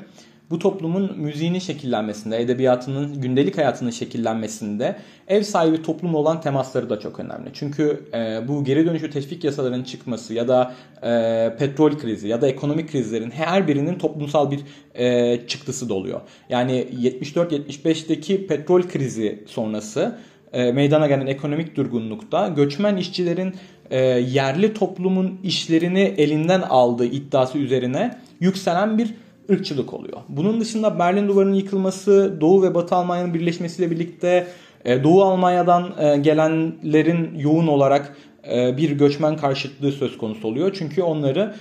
bu 0.49 0.60
toplumun 0.60 1.19
müziğinin 1.19 1.60
şekillenmesinde, 1.60 2.41
edebiyatının, 2.41 3.21
gündelik 3.21 3.58
hayatının 3.58 3.89
şekillenmesinde 3.89 4.95
ev 5.27 5.43
sahibi 5.43 5.82
toplum 5.82 6.15
olan 6.15 6.41
temasları 6.41 6.89
da 6.89 6.99
çok 6.99 7.19
önemli. 7.19 7.49
Çünkü 7.53 8.03
e, 8.13 8.47
bu 8.47 8.63
geri 8.63 8.86
dönüşü 8.86 9.10
teşvik 9.10 9.43
yasalarının 9.43 9.84
çıkması 9.84 10.34
ya 10.34 10.47
da 10.47 10.73
e, 11.03 11.56
petrol 11.60 11.97
krizi 11.97 12.27
ya 12.27 12.41
da 12.41 12.47
ekonomik 12.47 12.91
krizlerin 12.91 13.32
her 13.32 13.67
birinin 13.67 13.97
toplumsal 13.97 14.51
bir 14.51 14.60
e, 14.95 15.47
çıktısı 15.47 15.89
da 15.89 15.93
oluyor. 15.93 16.21
Yani 16.49 16.88
74-75'teki 17.01 18.47
petrol 18.47 18.82
krizi 18.82 19.43
sonrası 19.47 20.17
e, 20.53 20.71
meydana 20.71 21.08
gelen 21.08 21.27
ekonomik 21.27 21.75
durgunlukta 21.75 22.47
göçmen 22.47 22.97
işçilerin 22.97 23.56
e, 23.91 23.99
yerli 24.06 24.73
toplumun 24.73 25.39
işlerini 25.43 26.13
elinden 26.17 26.62
aldığı 26.62 27.06
iddiası 27.06 27.58
üzerine 27.58 28.17
yükselen 28.39 28.97
bir 28.97 29.13
ırkçılık 29.49 29.93
oluyor. 29.93 30.17
Bunun 30.29 30.62
dışında 30.62 30.99
Berlin 30.99 31.27
Duvarı'nın 31.27 31.53
yıkılması, 31.53 32.38
Doğu 32.41 32.63
ve 32.63 32.75
Batı 32.75 32.95
Almanya'nın 32.95 33.34
birleşmesiyle 33.34 33.91
birlikte 33.91 34.47
e, 34.86 35.03
Doğu 35.03 35.23
Almanya'dan 35.23 35.93
e, 35.99 36.17
gelenlerin 36.17 37.39
yoğun 37.39 37.67
olarak 37.67 38.15
e, 38.51 38.77
bir 38.77 38.91
göçmen 38.91 39.38
karşıtlığı 39.38 39.91
söz 39.91 40.17
konusu 40.17 40.47
oluyor. 40.47 40.75
Çünkü 40.79 41.01
onları 41.01 41.56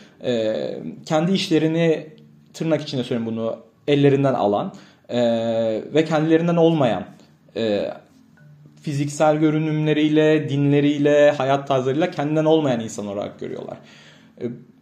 kendi 1.06 1.32
işlerini 1.32 2.06
tırnak 2.54 2.82
içinde 2.82 3.04
söyleyeyim 3.04 3.32
bunu 3.32 3.56
ellerinden 3.88 4.34
alan 4.34 4.74
ve 5.94 6.04
kendilerinden 6.08 6.56
olmayan 6.56 7.04
fiziksel 8.82 9.36
görünümleriyle, 9.36 10.48
dinleriyle, 10.48 11.30
hayat 11.30 11.68
tarzlarıyla 11.68 12.10
kendinden 12.10 12.44
olmayan 12.44 12.80
insan 12.80 13.06
olarak 13.06 13.40
görüyorlar. 13.40 13.78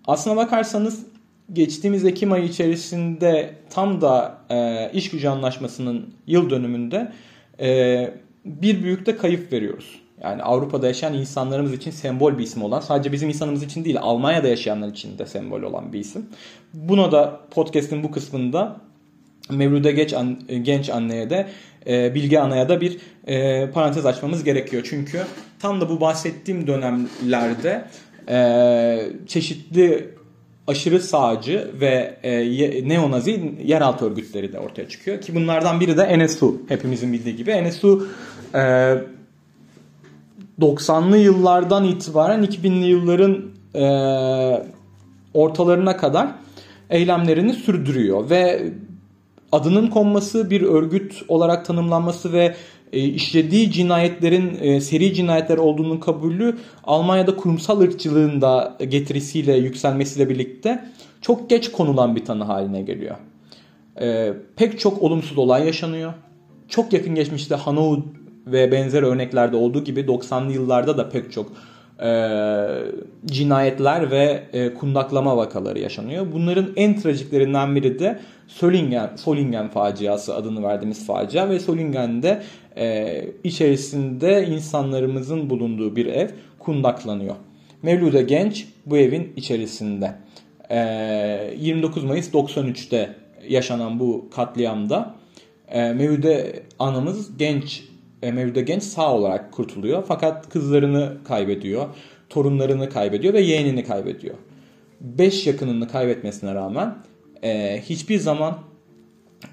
Aslına 0.07 0.37
bakarsanız 0.37 1.07
geçtiğimiz 1.53 2.05
Ekim 2.05 2.33
ayı 2.33 2.45
içerisinde 2.45 3.55
tam 3.71 4.01
da 4.01 4.39
e, 4.51 4.91
iş 4.93 5.11
gücü 5.11 5.29
anlaşmasının 5.29 6.15
yıl 6.27 6.51
dönümünde 6.51 7.13
e, 7.61 8.11
bir 8.45 8.83
büyük 8.83 9.07
de 9.07 9.17
kayıp 9.17 9.53
veriyoruz. 9.53 10.01
Yani 10.23 10.43
Avrupa'da 10.43 10.87
yaşayan 10.87 11.15
insanlarımız 11.15 11.73
için 11.73 11.91
sembol 11.91 12.39
bir 12.39 12.43
isim 12.43 12.63
olan, 12.63 12.81
sadece 12.81 13.13
bizim 13.13 13.29
insanımız 13.29 13.63
için 13.63 13.85
değil, 13.85 13.99
Almanya'da 14.01 14.49
yaşayanlar 14.49 14.89
için 14.89 15.19
de 15.19 15.27
sembol 15.27 15.63
olan 15.63 15.93
bir 15.93 15.99
isim. 15.99 16.27
Buna 16.75 17.13
da 17.13 17.41
podcast'in 17.51 18.03
bu 18.03 18.11
kısmında 18.11 18.77
Mevlüde 19.51 19.93
Genç, 19.93 20.13
an, 20.13 20.41
genç 20.63 20.91
anneye 20.91 21.31
de 21.31 21.49
e, 21.87 22.15
Bilge 22.15 22.39
Ana'ya 22.39 22.69
da 22.69 22.81
bir 22.81 22.99
e, 23.27 23.71
parantez 23.71 24.07
açmamız 24.07 24.45
gerekiyor. 24.45 24.87
Çünkü 24.91 25.23
tam 25.59 25.81
da 25.81 25.89
bu 25.89 26.01
bahsettiğim 26.01 26.67
dönemlerde 26.67 27.85
e, 28.29 29.01
çeşitli 29.27 30.15
aşırı 30.71 31.01
sağcı 31.01 31.71
ve 31.81 32.17
e, 32.23 32.89
neonazi 32.89 33.55
yeraltı 33.65 34.05
örgütleri 34.05 34.53
de 34.53 34.59
ortaya 34.59 34.89
çıkıyor. 34.89 35.21
Ki 35.21 35.35
bunlardan 35.35 35.81
biri 35.81 35.97
de 35.97 36.19
NSU. 36.19 36.63
Hepimizin 36.69 37.13
bildiği 37.13 37.37
gibi. 37.37 37.69
NSU 37.69 38.07
e, 38.55 38.59
90'lı 40.61 41.17
yıllardan 41.17 41.85
itibaren 41.85 42.45
2000'li 42.45 42.87
yılların 42.87 43.43
e, 43.75 43.85
ortalarına 45.35 45.97
kadar 45.97 46.29
eylemlerini 46.91 47.53
sürdürüyor 47.53 48.31
ve 48.31 48.73
adının 49.53 49.87
konması 49.87 50.51
bir 50.51 50.63
örgüt 50.63 51.23
olarak 51.29 51.67
tanımlanması 51.67 52.33
ve 52.33 52.55
e, 52.93 53.01
işlediği 53.01 53.71
cinayetlerin 53.71 54.59
e, 54.61 54.81
seri 54.81 55.15
cinayetler 55.15 55.59
olduğunun 55.59 55.99
kabulü 55.99 56.57
Almanya'da 56.85 57.37
kurumsal 57.37 57.81
ırkçılığın 57.81 58.41
da 58.41 58.77
getirisiyle 58.89 59.57
yükselmesiyle 59.57 60.29
birlikte 60.29 60.85
çok 61.21 61.51
geç 61.51 61.73
konulan 61.73 62.17
bir 62.17 62.25
tanı 62.25 62.45
haline 62.45 62.83
geliyor. 62.83 63.17
E, 64.01 64.33
pek 64.57 64.81
çok 64.81 65.03
olumsuz 65.03 65.39
olay 65.39 65.67
yaşanıyor. 65.67 66.13
Çok 66.69 66.93
yakın 66.93 67.15
geçmişte 67.15 67.55
Hanau 67.55 68.05
ve 68.47 68.73
benzer 68.73 69.03
örneklerde 69.03 69.57
olduğu 69.57 69.85
gibi 69.85 70.01
90'lı 70.01 70.53
yıllarda 70.53 70.99
da 70.99 71.09
pek 71.09 71.33
çok 71.33 71.53
e, 72.03 72.11
cinayetler 73.27 74.11
ve 74.11 74.43
e, 74.53 74.75
kundaklama 74.75 75.37
vakaları 75.37 75.79
yaşanıyor. 75.79 76.27
Bunların 76.33 76.67
en 76.77 77.01
trajiklerinden 77.01 77.77
biri 77.77 77.99
de 77.99 78.21
Solingen, 78.49 79.11
Solingen 79.17 79.69
faciası 79.69 80.35
adını 80.35 80.63
verdiğimiz 80.63 81.07
facia 81.07 81.49
ve 81.49 81.61
Solingen'de 81.61 82.43
e, 82.77 83.25
içerisinde 83.45 84.47
insanlarımızın 84.47 85.51
bulunduğu 85.51 85.97
bir 85.97 86.07
ev 86.07 86.29
kundaklanıyor. 86.59 87.35
Mevlude 87.83 88.23
Genç 88.23 88.67
bu 88.87 88.99
evin 88.99 89.33
içerisinde. 89.37 90.15
E, 90.71 91.55
29 91.59 92.05
Mayıs 92.05 92.35
93'te 92.35 93.15
yaşanan 93.49 94.01
bu 94.01 94.29
katliamda 94.31 95.15
e, 95.69 95.93
Mevlude 95.93 96.63
anamız 96.79 97.39
genç 97.39 97.85
e, 98.23 98.33
Mevlüde 98.33 98.61
Genç 98.61 98.83
sağ 98.83 99.15
olarak 99.15 99.53
kurtuluyor. 99.53 100.05
Fakat 100.09 100.49
kızlarını 100.49 101.17
kaybediyor, 101.25 101.87
torunlarını 102.29 102.91
kaybediyor 102.91 103.35
ve 103.35 103.41
yeğenini 103.41 103.85
kaybediyor. 103.85 104.35
Beş 105.01 105.47
yakınını 105.47 105.89
kaybetmesine 105.89 106.55
rağmen 106.55 106.95
e, 107.43 107.81
hiçbir 107.89 108.19
zaman 108.19 108.59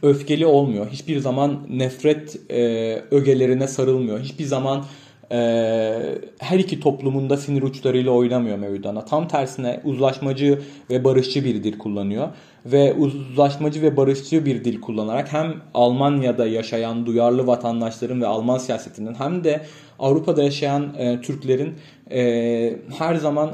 öfkeli 0.01 0.45
olmuyor. 0.45 0.87
Hiçbir 0.89 1.19
zaman 1.19 1.59
nefret 1.69 2.51
e, 2.51 2.61
ögelerine 3.11 3.67
sarılmıyor. 3.67 4.19
Hiçbir 4.19 4.45
zaman 4.45 4.85
e, 5.31 5.37
her 6.39 6.59
iki 6.59 6.79
toplumunda 6.79 7.37
sinir 7.37 7.61
uçlarıyla 7.61 8.11
oynamıyor 8.11 8.57
Mevlüt 8.57 8.85
Tam 9.09 9.27
tersine 9.27 9.81
uzlaşmacı 9.83 10.59
ve 10.89 11.03
barışçı 11.03 11.45
bir 11.45 11.63
dil 11.63 11.77
kullanıyor. 11.77 12.27
Ve 12.65 12.93
uzlaşmacı 12.93 13.81
ve 13.81 13.97
barışçı 13.97 14.45
bir 14.45 14.63
dil 14.63 14.81
kullanarak 14.81 15.33
hem 15.33 15.53
Almanya'da 15.73 16.47
yaşayan 16.47 17.05
duyarlı 17.05 17.47
vatandaşların 17.47 18.21
ve 18.21 18.27
Alman 18.27 18.57
siyasetinin 18.57 19.13
hem 19.13 19.43
de 19.43 19.61
Avrupa'da 19.99 20.43
yaşayan 20.43 20.93
e, 20.97 21.21
Türklerin 21.21 21.73
e, 22.11 22.79
her 22.97 23.15
zaman 23.15 23.51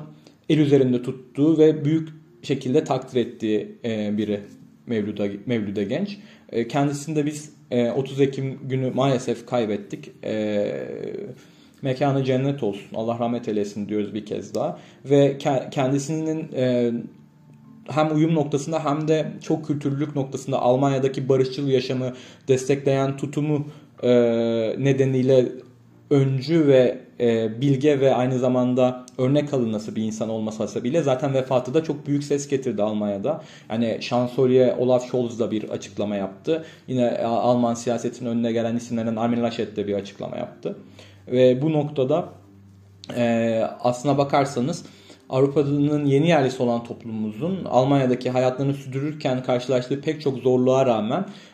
el 0.49 0.57
üzerinde 0.57 1.01
tuttuğu 1.01 1.57
ve 1.57 1.85
büyük 1.85 2.09
şekilde 2.41 2.83
takdir 2.83 3.25
ettiği 3.25 3.77
e, 3.85 4.17
biri 4.17 4.41
Mevlüde, 4.87 5.31
Mevlüde 5.45 5.83
Genç. 5.83 6.17
E, 6.51 6.67
kendisini 6.67 7.15
de 7.15 7.25
biz 7.25 7.53
e, 7.71 7.91
30 7.91 8.21
Ekim 8.21 8.59
günü 8.67 8.91
maalesef 8.91 9.45
kaybettik. 9.45 10.11
E, 10.23 10.87
mekanı 11.81 12.23
cennet 12.23 12.63
olsun. 12.63 12.87
Allah 12.95 13.19
rahmet 13.19 13.47
eylesin 13.47 13.89
diyoruz 13.89 14.13
bir 14.13 14.25
kez 14.25 14.55
daha. 14.55 14.79
Ve 15.05 15.37
kendisinin 15.71 16.51
e, 16.55 16.91
hem 17.87 18.15
uyum 18.15 18.35
noktasında 18.35 18.85
hem 18.85 19.07
de 19.07 19.31
çok 19.43 19.67
kültürlülük 19.67 20.15
noktasında 20.15 20.59
Almanya'daki 20.59 21.29
barışçıl 21.29 21.67
yaşamı 21.67 22.13
destekleyen 22.47 23.17
tutumu 23.17 23.67
e, 24.03 24.09
nedeniyle 24.79 25.45
öncü 26.09 26.67
ve 26.67 26.97
e, 27.19 27.61
bilge 27.61 27.99
ve 27.99 28.15
aynı 28.15 28.39
zamanda 28.39 29.05
örnek 29.17 29.53
alınması 29.53 29.95
bir 29.95 30.03
insan 30.03 30.29
olmasa 30.29 30.83
bile 30.83 31.01
zaten 31.01 31.33
vefatı 31.33 31.73
da 31.73 31.83
çok 31.83 32.07
büyük 32.07 32.23
ses 32.23 32.47
getirdi 32.47 32.83
Almanya'da. 32.83 33.41
Yani 33.69 33.97
şansölye 34.01 34.75
Olaf 34.79 35.07
Scholz 35.07 35.39
da 35.39 35.51
bir 35.51 35.69
açıklama 35.69 36.15
yaptı. 36.15 36.65
Yine 36.87 37.17
Alman 37.25 37.73
siyasetin 37.73 38.25
önüne 38.25 38.51
gelen 38.51 38.75
isimlerden 38.75 39.15
Armin 39.15 39.43
Laschet 39.43 39.75
de 39.75 39.87
bir 39.87 39.93
açıklama 39.93 40.37
yaptı. 40.37 40.77
Ve 41.27 41.61
bu 41.61 41.73
noktada 41.73 42.29
e, 43.15 43.63
aslına 43.79 44.17
bakarsanız 44.17 44.85
Avrupa'nın 45.29 46.05
yeni 46.05 46.27
yerlisi 46.27 46.63
olan 46.63 46.83
toplumumuzun 46.83 47.65
Almanya'daki 47.65 48.29
hayatlarını 48.29 48.73
sürdürürken 48.73 49.43
karşılaştığı 49.43 50.01
pek 50.01 50.21
çok 50.21 50.37
zorluğa 50.37 50.85
rağmen 50.85 51.19
e, 51.21 51.52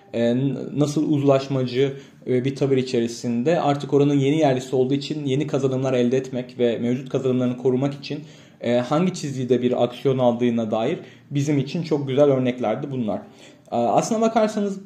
nasıl 0.76 1.12
uzlaşmacı 1.12 1.94
e, 2.28 2.46
bir 2.46 2.56
tavır 2.56 2.78
içerisinde 2.78 3.60
artık 3.60 3.94
oranın 3.94 4.20
yeni 4.20 4.38
yerlisi 4.38 4.76
olduğu 4.76 4.94
için 4.94 5.26
yeni 5.26 5.48
kazanımlar 5.48 5.94
elde 5.94 6.18
etmek 6.18 6.60
ve 6.60 6.78
mevcut 6.78 7.10
kazanımlarını 7.10 7.58
korumak 7.58 7.94
için 7.94 8.20
e, 8.62 8.78
hangi 8.78 9.14
çizgide 9.14 9.62
bir 9.62 9.84
aksiyon 9.84 10.18
aldığına 10.18 10.72
dair 10.72 11.00
bizim 11.32 11.58
için 11.58 11.84
çok 11.84 12.08
güzel 12.08 12.26
örneklerdi 12.26 12.92
bunlar. 12.92 13.22
Aslına 13.72 14.22
bakarsanız 14.22 14.80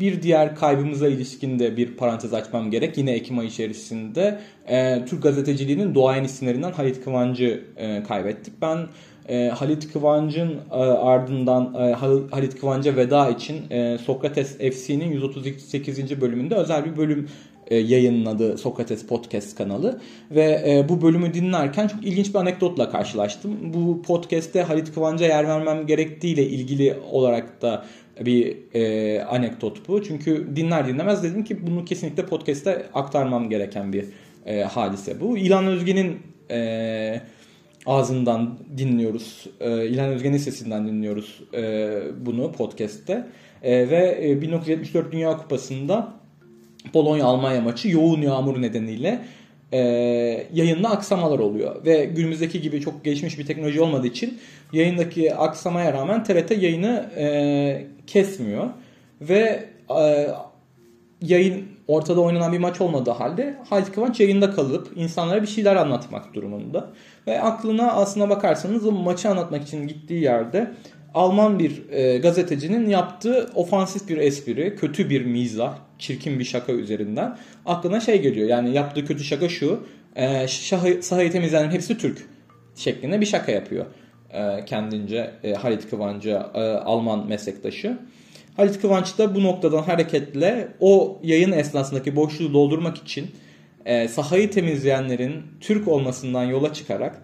bir 0.00 0.22
diğer 0.22 0.56
kaybımıza 0.56 1.08
ilişkin 1.08 1.58
de 1.58 1.76
bir 1.76 1.96
parantez 1.96 2.34
açmam 2.34 2.70
gerek. 2.70 2.98
Yine 2.98 3.12
Ekim 3.12 3.38
ayı 3.38 3.48
içerisinde 3.48 4.40
e, 4.68 5.04
Türk 5.04 5.22
gazeteciliğinin 5.22 5.94
doğayan 5.94 6.24
isimlerinden 6.24 6.72
Halit 6.72 7.04
Kıvancı 7.04 7.64
e, 7.76 8.02
kaybettik. 8.02 8.54
Ben 8.62 8.78
e, 9.28 9.48
Halit 9.48 9.92
Kıvancı'nın 9.92 10.60
e, 10.70 10.74
ardından 10.74 11.74
e, 11.74 11.92
Halit 12.30 12.60
Kıvancı'ya 12.60 12.96
veda 12.96 13.30
için 13.30 13.70
e, 13.70 13.98
Sokrates 13.98 14.58
FC'nin 14.58 15.12
138. 15.12 16.20
bölümünde 16.20 16.54
özel 16.54 16.84
bir 16.84 16.96
bölüm 16.96 17.28
e, 17.66 17.76
yayınladı 17.76 18.58
Sokrates 18.58 19.06
Podcast 19.06 19.58
kanalı 19.58 20.00
ve 20.30 20.62
e, 20.66 20.88
bu 20.88 21.02
bölümü 21.02 21.34
dinlerken 21.34 21.86
çok 21.86 22.04
ilginç 22.04 22.28
bir 22.28 22.38
anekdotla 22.38 22.90
karşılaştım. 22.90 23.74
Bu 23.74 24.02
podcast'te 24.02 24.62
Halit 24.62 24.94
Kıvancı'ya 24.94 25.30
yer 25.30 25.48
vermem 25.48 25.86
gerektiğiyle 25.86 26.46
ilgili 26.46 26.96
olarak 27.10 27.62
da 27.62 27.84
bir 28.20 28.56
e, 28.74 29.22
anekdot 29.22 29.88
bu. 29.88 30.02
Çünkü 30.02 30.56
dinler 30.56 30.88
dinlemez 30.88 31.22
dedim 31.22 31.44
ki 31.44 31.66
bunu 31.66 31.84
kesinlikle 31.84 32.26
podcast'te 32.26 32.86
aktarmam 32.94 33.50
gereken 33.50 33.92
bir 33.92 34.04
e, 34.46 34.62
hadise 34.62 35.20
bu. 35.20 35.38
İlan 35.38 35.66
Özge'nin 35.66 36.18
e, 36.50 37.20
ağzından 37.86 38.58
dinliyoruz. 38.78 39.46
E, 39.60 39.86
İlhan 39.86 40.08
Özgen'in 40.08 40.36
sesinden 40.36 40.88
dinliyoruz 40.88 41.40
e, 41.54 41.92
bunu 42.26 42.52
podcast'te. 42.52 43.26
E, 43.62 43.90
ve 43.90 44.18
e, 44.22 44.42
1974 44.42 45.12
Dünya 45.12 45.36
Kupası'nda 45.36 46.12
Polonya-Almanya 46.92 47.60
maçı 47.60 47.88
yoğun 47.88 48.22
yağmur 48.22 48.62
nedeniyle 48.62 49.24
e, 49.72 49.78
yayında 50.52 50.90
aksamalar 50.90 51.38
oluyor. 51.38 51.84
Ve 51.84 52.04
günümüzdeki 52.04 52.60
gibi 52.60 52.80
çok 52.80 53.04
gelişmiş 53.04 53.38
bir 53.38 53.46
teknoloji 53.46 53.80
olmadığı 53.80 54.06
için 54.06 54.38
yayındaki 54.72 55.34
aksamaya 55.34 55.92
rağmen 55.92 56.24
TRT 56.24 56.50
yayını 56.50 57.10
e, 57.16 57.86
kesmiyor. 58.06 58.70
Ve 59.20 59.68
e, 59.98 60.28
yayın 61.22 61.64
ortada 61.88 62.20
oynanan 62.20 62.52
bir 62.52 62.58
maç 62.58 62.80
olmadığı 62.80 63.10
halde 63.10 63.56
Halit 63.70 63.92
Kıvanç 63.92 64.20
yayında 64.20 64.50
kalıp 64.50 64.92
insanlara 64.96 65.42
bir 65.42 65.46
şeyler 65.46 65.76
anlatmak 65.76 66.34
durumunda. 66.34 66.90
Ve 67.26 67.40
aklına 67.40 67.92
aslına 67.92 68.30
bakarsanız 68.30 68.86
o 68.86 68.92
maçı 68.92 69.30
anlatmak 69.30 69.62
için 69.62 69.88
gittiği 69.88 70.22
yerde 70.22 70.70
Alman 71.14 71.58
bir 71.58 71.90
e, 71.90 72.18
gazetecinin 72.18 72.88
yaptığı 72.88 73.50
ofansif 73.54 74.08
bir 74.08 74.16
espri, 74.16 74.76
kötü 74.76 75.10
bir 75.10 75.24
mizah, 75.24 75.78
çirkin 75.98 76.38
bir 76.38 76.44
şaka 76.44 76.72
üzerinden 76.72 77.38
aklına 77.66 78.00
şey 78.00 78.22
geliyor. 78.22 78.48
Yani 78.48 78.74
yaptığı 78.74 79.04
kötü 79.04 79.24
şaka 79.24 79.48
şu, 79.48 79.86
e, 80.16 80.48
şahı, 80.48 81.02
sahayı 81.02 81.32
temizleyenlerin 81.32 81.74
hepsi 81.74 81.98
Türk 81.98 82.26
şeklinde 82.76 83.20
bir 83.20 83.26
şaka 83.26 83.52
yapıyor. 83.52 83.86
E, 84.30 84.64
kendince 84.64 85.30
e, 85.44 85.54
Halit 85.54 85.90
Kıvanç'a 85.90 86.50
e, 86.54 86.60
Alman 86.60 87.26
meslektaşı. 87.28 87.98
Halit 88.56 88.80
Kıvanç 88.80 89.18
da 89.18 89.34
bu 89.34 89.42
noktadan 89.42 89.82
hareketle 89.82 90.68
o 90.80 91.20
yayın 91.22 91.52
esnasındaki 91.52 92.16
boşluğu 92.16 92.52
doldurmak 92.52 92.96
için 92.96 93.30
e, 93.86 94.08
sahayı 94.08 94.50
temizleyenlerin 94.50 95.42
Türk 95.60 95.88
olmasından 95.88 96.44
yola 96.44 96.72
çıkarak 96.72 97.22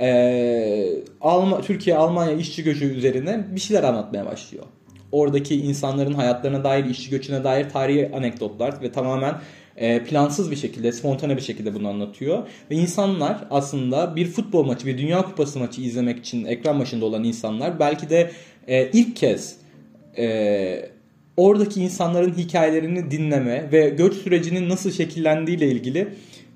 e, 0.00 1.02
Alma, 1.20 1.60
Türkiye 1.60 1.96
Almanya 1.96 2.32
işçi 2.32 2.64
göçü 2.64 2.84
üzerine 2.84 3.46
bir 3.54 3.60
şeyler 3.60 3.82
anlatmaya 3.82 4.26
başlıyor. 4.26 4.64
Oradaki 5.12 5.56
insanların 5.56 6.14
hayatlarına 6.14 6.64
dair, 6.64 6.84
işçi 6.84 7.10
göçüne 7.10 7.44
dair 7.44 7.68
tarihi 7.68 8.10
anekdotlar 8.14 8.82
ve 8.82 8.92
tamamen 8.92 9.34
e, 9.76 10.04
plansız 10.04 10.50
bir 10.50 10.56
şekilde, 10.56 10.92
spontane 10.92 11.36
bir 11.36 11.42
şekilde 11.42 11.74
bunu 11.74 11.88
anlatıyor. 11.88 12.48
Ve 12.70 12.74
insanlar 12.74 13.38
aslında 13.50 14.16
bir 14.16 14.26
futbol 14.26 14.64
maçı, 14.64 14.86
bir 14.86 14.98
Dünya 14.98 15.22
Kupası 15.22 15.58
maçı 15.58 15.80
izlemek 15.80 16.18
için 16.18 16.44
ekran 16.44 16.80
başında 16.80 17.04
olan 17.04 17.24
insanlar 17.24 17.80
belki 17.80 18.10
de 18.10 18.30
e, 18.68 18.90
ilk 18.90 19.16
kez 19.16 19.56
e, 20.18 20.91
oradaki 21.46 21.82
insanların 21.82 22.32
hikayelerini 22.32 23.10
dinleme 23.10 23.72
ve 23.72 23.88
göç 23.88 24.14
sürecinin 24.14 24.68
nasıl 24.68 24.90
şekillendiği 24.90 25.56
ile 25.56 25.68
ilgili 25.68 26.08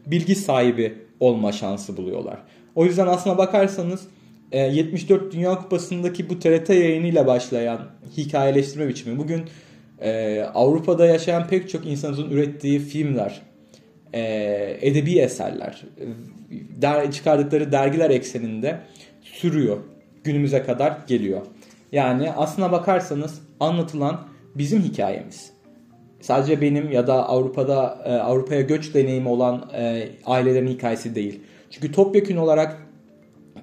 bilgi 0.07 0.35
sahibi 0.35 0.95
olma 1.21 1.53
şansı 1.53 1.97
buluyorlar. 1.97 2.39
O 2.75 2.85
yüzden 2.85 3.07
aslına 3.07 3.39
bakarsanız 3.39 4.01
74 4.53 5.23
e, 5.23 5.31
Dünya 5.33 5.59
Kupası'ndaki 5.59 6.31
bu 6.31 6.39
TRT 6.39 6.69
yayınıyla 6.69 7.27
başlayan 7.27 7.81
hikayeleştirme 8.17 8.89
biçimi 8.89 9.19
bugün 9.19 9.43
e, 10.01 10.41
Avrupa'da 10.55 11.07
yaşayan 11.07 11.49
pek 11.49 11.69
çok 11.69 11.87
insanın 11.87 12.31
ürettiği 12.31 12.79
filmler, 12.79 13.43
e, 14.13 14.23
edebi 14.81 15.19
eserler, 15.19 15.83
çıkardıkları 17.13 17.73
dergiler 17.73 18.11
ekseninde 18.11 18.81
sürüyor. 19.23 19.77
Günümüze 20.25 20.63
kadar 20.63 20.99
geliyor. 21.07 21.41
Yani 21.93 22.33
aslına 22.33 22.73
bakarsanız 22.73 23.41
anlatılan 23.61 24.36
bizim 24.59 24.83
hikayemiz. 24.83 25.53
Sadece 26.21 26.61
benim 26.61 26.93
ya 26.93 27.07
da 27.07 27.29
Avrupa'da 27.29 28.05
Avrupa'ya 28.25 28.61
göç 28.61 28.95
deneyimi 28.95 29.29
olan 29.29 29.71
ailelerin 30.27 30.69
hikayesi 30.69 31.15
değil. 31.15 31.41
Çünkü 31.71 31.93
topyekun 31.93 32.37
olarak 32.37 32.87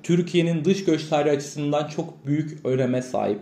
Türkiye'nin 0.03 0.65
dış 0.65 0.85
göç 0.85 1.07
tarihi 1.07 1.31
açısından 1.31 1.87
çok 1.87 2.25
büyük 2.25 2.65
öneme 2.65 3.01
sahip 3.01 3.39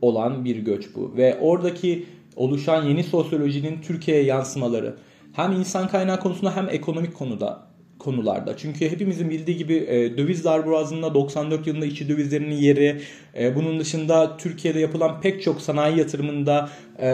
olan 0.00 0.44
bir 0.44 0.56
göç 0.56 0.94
bu. 0.94 1.16
Ve 1.16 1.38
oradaki 1.40 2.06
oluşan 2.36 2.84
yeni 2.84 3.04
sosyolojinin 3.04 3.80
Türkiye'ye 3.80 4.24
yansımaları 4.24 4.96
hem 5.32 5.52
insan 5.52 5.88
kaynağı 5.88 6.20
konusunda 6.20 6.56
hem 6.56 6.68
ekonomik 6.68 7.14
konuda 7.14 7.73
konularda. 8.04 8.56
Çünkü 8.56 8.90
hepimizin 8.90 9.30
bildiği 9.30 9.56
gibi 9.56 9.74
e, 9.74 10.16
döviz 10.18 10.44
darboğazında 10.44 11.14
94 11.14 11.66
yılında 11.66 11.86
içi 11.86 12.08
dövizlerinin 12.08 12.54
yeri, 12.54 13.00
e, 13.38 13.56
bunun 13.56 13.80
dışında 13.80 14.36
Türkiye'de 14.36 14.80
yapılan 14.80 15.20
pek 15.20 15.42
çok 15.42 15.60
sanayi 15.60 15.98
yatırımında 15.98 16.70
e, 16.98 17.08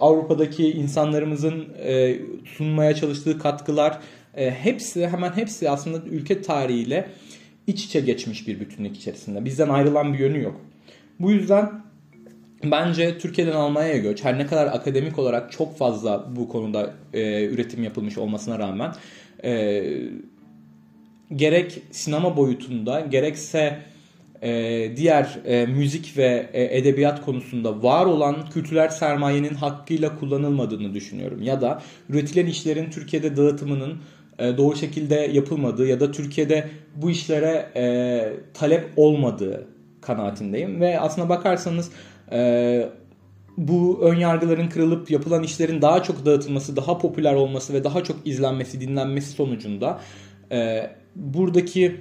Avrupa'daki 0.00 0.70
insanlarımızın 0.70 1.68
e, 1.84 2.16
sunmaya 2.44 2.94
çalıştığı 2.94 3.38
katkılar 3.38 3.98
e, 4.36 4.50
hepsi 4.50 5.08
hemen 5.08 5.32
hepsi 5.32 5.70
aslında 5.70 5.98
ülke 6.10 6.42
tarihiyle 6.42 7.08
iç 7.66 7.84
içe 7.84 8.00
geçmiş 8.00 8.48
bir 8.48 8.60
bütünlük 8.60 8.96
içerisinde. 8.96 9.44
Bizden 9.44 9.68
ayrılan 9.68 10.12
bir 10.12 10.18
yönü 10.18 10.42
yok. 10.42 10.60
Bu 11.20 11.30
yüzden 11.30 11.82
bence 12.64 13.18
Türkiye'den 13.18 13.52
Almanya'ya 13.52 13.98
göç 13.98 14.24
her 14.24 14.38
ne 14.38 14.46
kadar 14.46 14.66
akademik 14.66 15.18
olarak 15.18 15.52
çok 15.52 15.78
fazla 15.78 16.36
bu 16.36 16.48
konuda 16.48 16.94
e, 17.12 17.44
üretim 17.44 17.84
yapılmış 17.84 18.18
olmasına 18.18 18.58
rağmen 18.58 18.92
e, 19.44 19.82
gerek 21.36 21.82
sinema 21.90 22.36
boyutunda 22.36 23.00
gerekse 23.00 23.78
e, 24.42 24.92
diğer 24.96 25.38
e, 25.46 25.66
müzik 25.66 26.16
ve 26.16 26.50
e, 26.52 26.78
edebiyat 26.78 27.24
konusunda 27.24 27.82
var 27.82 28.06
olan 28.06 28.50
kültürel 28.50 28.88
sermayenin 28.88 29.54
hakkıyla 29.54 30.18
kullanılmadığını 30.18 30.94
düşünüyorum. 30.94 31.42
Ya 31.42 31.60
da 31.60 31.82
üretilen 32.08 32.46
işlerin 32.46 32.90
Türkiye'de 32.90 33.36
dağıtımının 33.36 33.98
e, 34.38 34.56
doğru 34.56 34.76
şekilde 34.76 35.14
yapılmadığı 35.14 35.86
ya 35.86 36.00
da 36.00 36.12
Türkiye'de 36.12 36.68
bu 36.96 37.10
işlere 37.10 37.66
e, 37.76 37.82
talep 38.54 38.88
olmadığı 38.96 39.66
kanaatindeyim. 40.00 40.80
Ve 40.80 41.00
aslına 41.00 41.28
bakarsanız 41.28 41.90
e, 42.32 42.88
bu 43.56 43.98
ön 44.02 44.14
yargıların 44.14 44.68
kırılıp 44.68 45.10
yapılan 45.10 45.42
işlerin 45.42 45.82
daha 45.82 46.02
çok 46.02 46.26
dağıtılması, 46.26 46.76
daha 46.76 46.98
popüler 46.98 47.34
olması 47.34 47.72
ve 47.72 47.84
daha 47.84 48.04
çok 48.04 48.26
izlenmesi, 48.26 48.80
dinlenmesi 48.80 49.30
sonucunda 49.30 50.00
e, 50.52 50.90
buradaki 51.16 52.00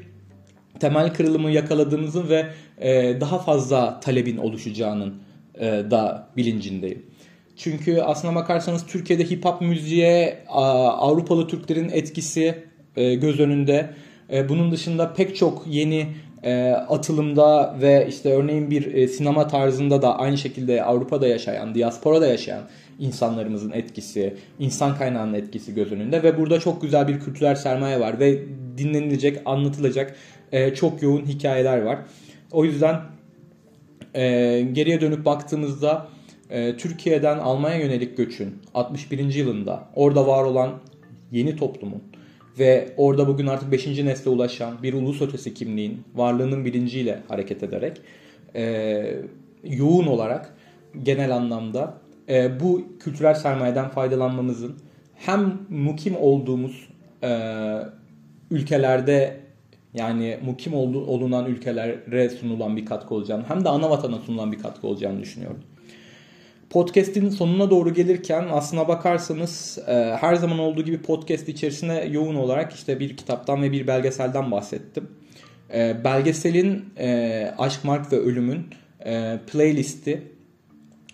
temel 0.79 1.13
kırılımı 1.13 1.51
yakaladığımızın 1.51 2.29
ve 2.29 2.47
e, 2.77 3.21
daha 3.21 3.39
fazla 3.39 3.99
talebin 3.99 4.37
oluşacağının 4.37 5.15
e, 5.55 5.65
da 5.65 6.29
bilincindeyim. 6.37 7.05
Çünkü 7.57 7.99
aslına 7.99 8.35
bakarsanız 8.35 8.85
Türkiye'de 8.85 9.29
hip 9.29 9.45
hop 9.45 9.61
müziğe 9.61 10.43
Avrupalı 10.47 11.47
Türklerin 11.47 11.89
etkisi 11.89 12.63
e, 12.95 13.15
göz 13.15 13.39
önünde. 13.39 13.93
E, 14.33 14.49
bunun 14.49 14.71
dışında 14.71 15.13
pek 15.13 15.35
çok 15.35 15.63
yeni 15.67 16.07
e, 16.43 16.69
atılımda 16.71 17.75
ve 17.81 18.05
işte 18.09 18.33
örneğin 18.33 18.71
bir 18.71 19.07
sinema 19.07 19.47
tarzında 19.47 20.01
da 20.01 20.19
aynı 20.19 20.37
şekilde 20.37 20.83
Avrupa'da 20.83 21.27
yaşayan, 21.27 21.75
diasporada 21.75 22.27
yaşayan 22.27 22.61
insanlarımızın 22.99 23.71
etkisi, 23.71 24.35
insan 24.59 24.97
kaynağının 24.97 25.33
etkisi 25.33 25.73
göz 25.73 25.91
önünde 25.91 26.23
ve 26.23 26.37
burada 26.37 26.59
çok 26.59 26.81
güzel 26.81 27.07
bir 27.07 27.19
kültürel 27.19 27.55
sermaye 27.55 27.99
var 27.99 28.19
ve 28.19 28.39
dinlenilecek, 28.77 29.41
anlatılacak 29.45 30.15
çok 30.75 31.01
yoğun 31.01 31.25
hikayeler 31.25 31.81
var. 31.81 31.99
O 32.51 32.65
yüzden 32.65 33.01
geriye 34.73 35.01
dönüp 35.01 35.25
baktığımızda 35.25 36.07
e, 36.49 36.77
Türkiye'den 36.77 37.37
Almanya 37.37 37.77
yönelik 37.77 38.17
göçün 38.17 38.55
61. 38.73 39.33
yılında 39.33 39.83
orada 39.95 40.27
var 40.27 40.43
olan 40.43 40.71
yeni 41.31 41.55
toplumun 41.55 42.03
ve 42.59 42.93
orada 42.97 43.27
bugün 43.27 43.47
artık 43.47 43.71
5. 43.71 43.87
nesle 43.87 44.29
ulaşan 44.29 44.83
bir 44.83 44.93
ulus 44.93 45.21
ötesi 45.21 45.53
kimliğin 45.53 46.01
varlığının 46.15 46.65
bilinciyle 46.65 47.19
hareket 47.27 47.63
ederek 47.63 48.01
e, 48.55 49.15
yoğun 49.63 50.07
olarak 50.07 50.55
genel 51.03 51.35
anlamda 51.35 51.93
e, 52.29 52.59
bu 52.59 52.83
kültürel 52.99 53.33
sermayeden 53.33 53.89
faydalanmamızın 53.89 54.75
hem 55.15 55.57
mukim 55.69 56.15
olduğumuz 56.17 56.89
e, 57.23 57.29
ülkelerde 58.51 59.39
yani 59.93 60.37
mukim 60.45 60.73
olunan 60.73 61.45
ülkelere 61.45 62.29
sunulan 62.29 62.77
bir 62.77 62.85
katkı 62.85 63.15
olacağını 63.15 63.43
hem 63.47 63.65
de 63.65 63.69
ana 63.69 63.89
vatana 63.89 64.17
sunulan 64.17 64.51
bir 64.51 64.59
katkı 64.59 64.87
olacağını 64.87 65.21
düşünüyorum. 65.21 65.59
Podcast'in 66.69 67.29
sonuna 67.29 67.69
doğru 67.69 67.93
gelirken 67.93 68.47
aslına 68.51 68.87
bakarsanız 68.87 69.79
e, 69.87 69.93
her 70.19 70.35
zaman 70.35 70.59
olduğu 70.59 70.81
gibi 70.81 71.01
podcast 71.01 71.49
içerisine 71.49 72.05
yoğun 72.05 72.35
olarak 72.35 72.73
işte 72.73 72.99
bir 72.99 73.17
kitaptan 73.17 73.61
ve 73.61 73.71
bir 73.71 73.87
belgeselden 73.87 74.51
bahsettim. 74.51 75.07
E, 75.73 76.03
belgeselin 76.03 76.85
e, 76.97 77.51
Aşk, 77.57 77.83
Mark 77.83 78.11
ve 78.11 78.17
Ölüm'ün 78.17 78.67
e, 79.05 79.39
playlisti 79.51 80.21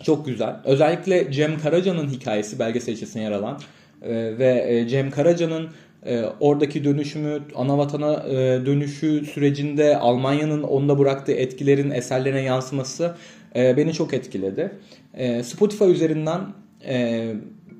çok 0.02 0.26
güzel. 0.26 0.56
Özellikle 0.64 1.32
Cem 1.32 1.60
Karaca'nın 1.60 2.08
hikayesi 2.08 2.58
belgesel 2.58 2.92
içerisinde 2.92 3.22
yer 3.22 3.32
alan 3.32 3.60
e, 4.02 4.38
ve 4.38 4.64
e, 4.68 4.88
Cem 4.88 5.10
Karaca'nın 5.10 5.68
e, 6.06 6.24
oradaki 6.40 6.84
dönüşümü, 6.84 7.42
ana 7.54 7.78
vatana 7.78 8.22
e, 8.28 8.66
dönüşü 8.66 9.26
sürecinde 9.26 9.96
Almanya'nın 9.96 10.62
onda 10.62 10.98
bıraktığı 10.98 11.32
etkilerin 11.32 11.90
eserlerine 11.90 12.42
yansıması 12.42 13.16
e, 13.56 13.76
beni 13.76 13.92
çok 13.92 14.14
etkiledi. 14.14 14.72
E, 15.14 15.42
Spotify 15.42 15.84
üzerinden 15.84 16.40
e, 16.88 17.32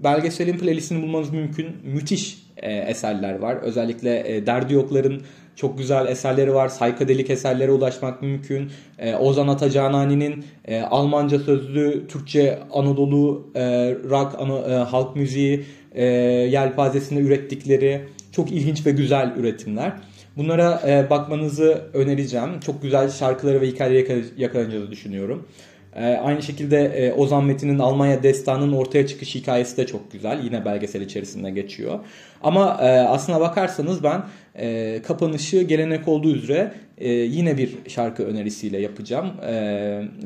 belgeselin 0.05 0.59
playlistini 0.59 1.03
bulmanız 1.03 1.31
mümkün. 1.31 1.67
Müthiş 1.85 2.47
e, 2.57 2.73
eserler 2.73 3.39
var. 3.39 3.57
Özellikle 3.57 4.37
e, 4.37 4.47
Derdi 4.47 4.75
Yoklar'ın 4.75 5.23
çok 5.57 5.79
güzel 5.79 6.07
eserleri 6.07 6.55
var. 6.55 6.69
Saykadelik 6.69 7.31
eserlere 7.31 7.71
ulaşmak 7.71 8.23
mümkün. 8.23 8.71
E, 8.99 9.15
Ozan 9.15 9.49
Atacanani'nin 9.49 10.45
e, 10.65 10.81
Almanca 10.81 11.39
sözlü, 11.39 12.07
Türkçe 12.09 12.59
Anadolu 12.73 13.51
e, 13.55 13.63
rock, 14.11 14.35
ana, 14.39 14.59
e, 14.59 14.75
halk 14.75 15.17
müziği 15.17 15.65
e, 15.93 16.05
yelpazesinde 16.51 17.21
ürettikleri 17.21 18.09
çok 18.33 18.53
ilginç 18.53 18.87
ve 18.87 18.91
güzel 18.91 19.33
üretimler. 19.37 19.93
Bunlara 20.37 20.83
e, 20.87 21.11
bakmanızı 21.11 21.83
önereceğim. 21.95 22.61
Çok 22.61 22.83
güzel 22.83 23.11
şarkıları 23.11 23.61
ve 23.61 23.67
hikayeleri 23.67 24.25
yakalayacağınızı 24.37 24.91
düşünüyorum. 24.91 25.49
E, 25.97 26.05
aynı 26.05 26.43
şekilde 26.43 26.85
e, 26.85 27.13
Ozan 27.13 27.45
Metin'in 27.45 27.79
Almanya 27.79 28.23
Destanı'nın 28.23 28.73
ortaya 28.73 29.07
çıkış 29.07 29.35
hikayesi 29.35 29.77
de 29.77 29.87
çok 29.87 30.13
güzel. 30.13 30.45
Yine 30.45 30.65
belgesel 30.65 31.01
içerisinde 31.01 31.51
geçiyor. 31.51 31.99
Ama 32.43 32.79
e, 32.83 32.89
aslına 32.89 33.41
bakarsanız 33.41 34.05
ben 34.05 34.23
e, 34.55 35.03
kapanışı 35.03 35.63
gelenek 35.63 36.09
olduğu 36.09 36.35
üzere 36.35 36.73
e, 36.99 37.09
yine 37.11 37.59
bir 37.59 37.71
şarkı 37.89 38.25
önerisiyle 38.25 38.81
yapacağım. 38.81 39.27
E, 39.47 39.55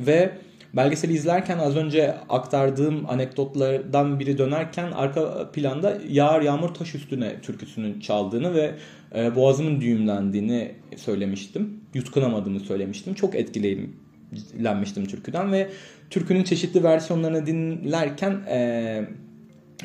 ve 0.06 0.30
belgeseli 0.74 1.12
izlerken 1.12 1.58
az 1.58 1.76
önce 1.76 2.14
aktardığım 2.28 3.10
anekdotlardan 3.10 4.20
biri 4.20 4.38
dönerken 4.38 4.92
arka 4.92 5.50
planda 5.52 5.98
Yağar 6.08 6.40
Yağmur 6.40 6.68
Taş 6.68 6.94
Üstüne 6.94 7.40
türküsünün 7.40 8.00
çaldığını 8.00 8.54
ve 8.54 8.74
e, 9.14 9.36
boğazımın 9.36 9.80
düğümlendiğini 9.80 10.74
söylemiştim. 10.96 11.80
Yutkunamadığımı 11.94 12.60
söylemiştim. 12.60 13.14
Çok 13.14 13.34
etkilenmiştim 13.34 15.06
türküden 15.06 15.52
ve 15.52 15.70
türkünün 16.10 16.44
çeşitli 16.44 16.84
versiyonlarını 16.84 17.46
dinlerken 17.46 18.32
e, 18.32 19.04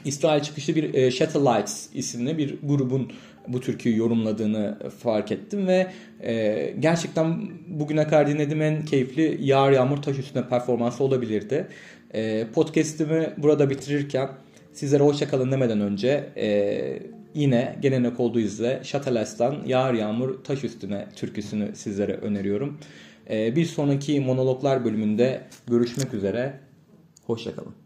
İsrail 0.05 0.41
çıkışlı 0.41 0.75
bir 0.75 0.93
e, 0.93 1.11
Satellites 1.11 1.89
isimli 1.93 2.37
bir 2.37 2.55
grubun 2.63 3.11
bu 3.47 3.59
türküyü 3.59 3.97
yorumladığını 3.97 4.77
fark 4.99 5.31
ettim 5.31 5.67
ve 5.67 5.87
e, 6.23 6.73
gerçekten 6.79 7.41
bugüne 7.67 8.03
kadar 8.03 8.27
dinlediğim 8.27 8.61
en 8.61 8.85
keyifli 8.85 9.37
Yağar 9.41 9.71
Yağmur 9.71 9.97
Taş 9.97 10.19
Üstüne 10.19 10.47
performansı 10.47 11.03
olabilirdi. 11.03 11.67
E, 12.13 12.47
podcast'imi 12.53 13.33
burada 13.37 13.69
bitirirken 13.69 14.29
sizlere 14.73 15.03
hoşçakalın 15.03 15.51
demeden 15.51 15.81
önce 15.81 16.29
e, 16.37 16.99
yine 17.33 17.75
gelenek 17.81 18.19
olduğu 18.19 18.39
üzere 18.39 18.79
Şatalas'tan 18.83 19.55
Yağar 19.65 19.93
Yağmur 19.93 20.43
Taş 20.43 20.63
Üstüne 20.63 21.05
türküsünü 21.15 21.75
sizlere 21.75 22.13
öneriyorum. 22.13 22.77
E, 23.29 23.55
bir 23.55 23.65
sonraki 23.65 24.19
monologlar 24.19 24.85
bölümünde 24.85 25.41
görüşmek 25.67 26.13
üzere. 26.13 26.53
Hoşçakalın. 27.25 27.84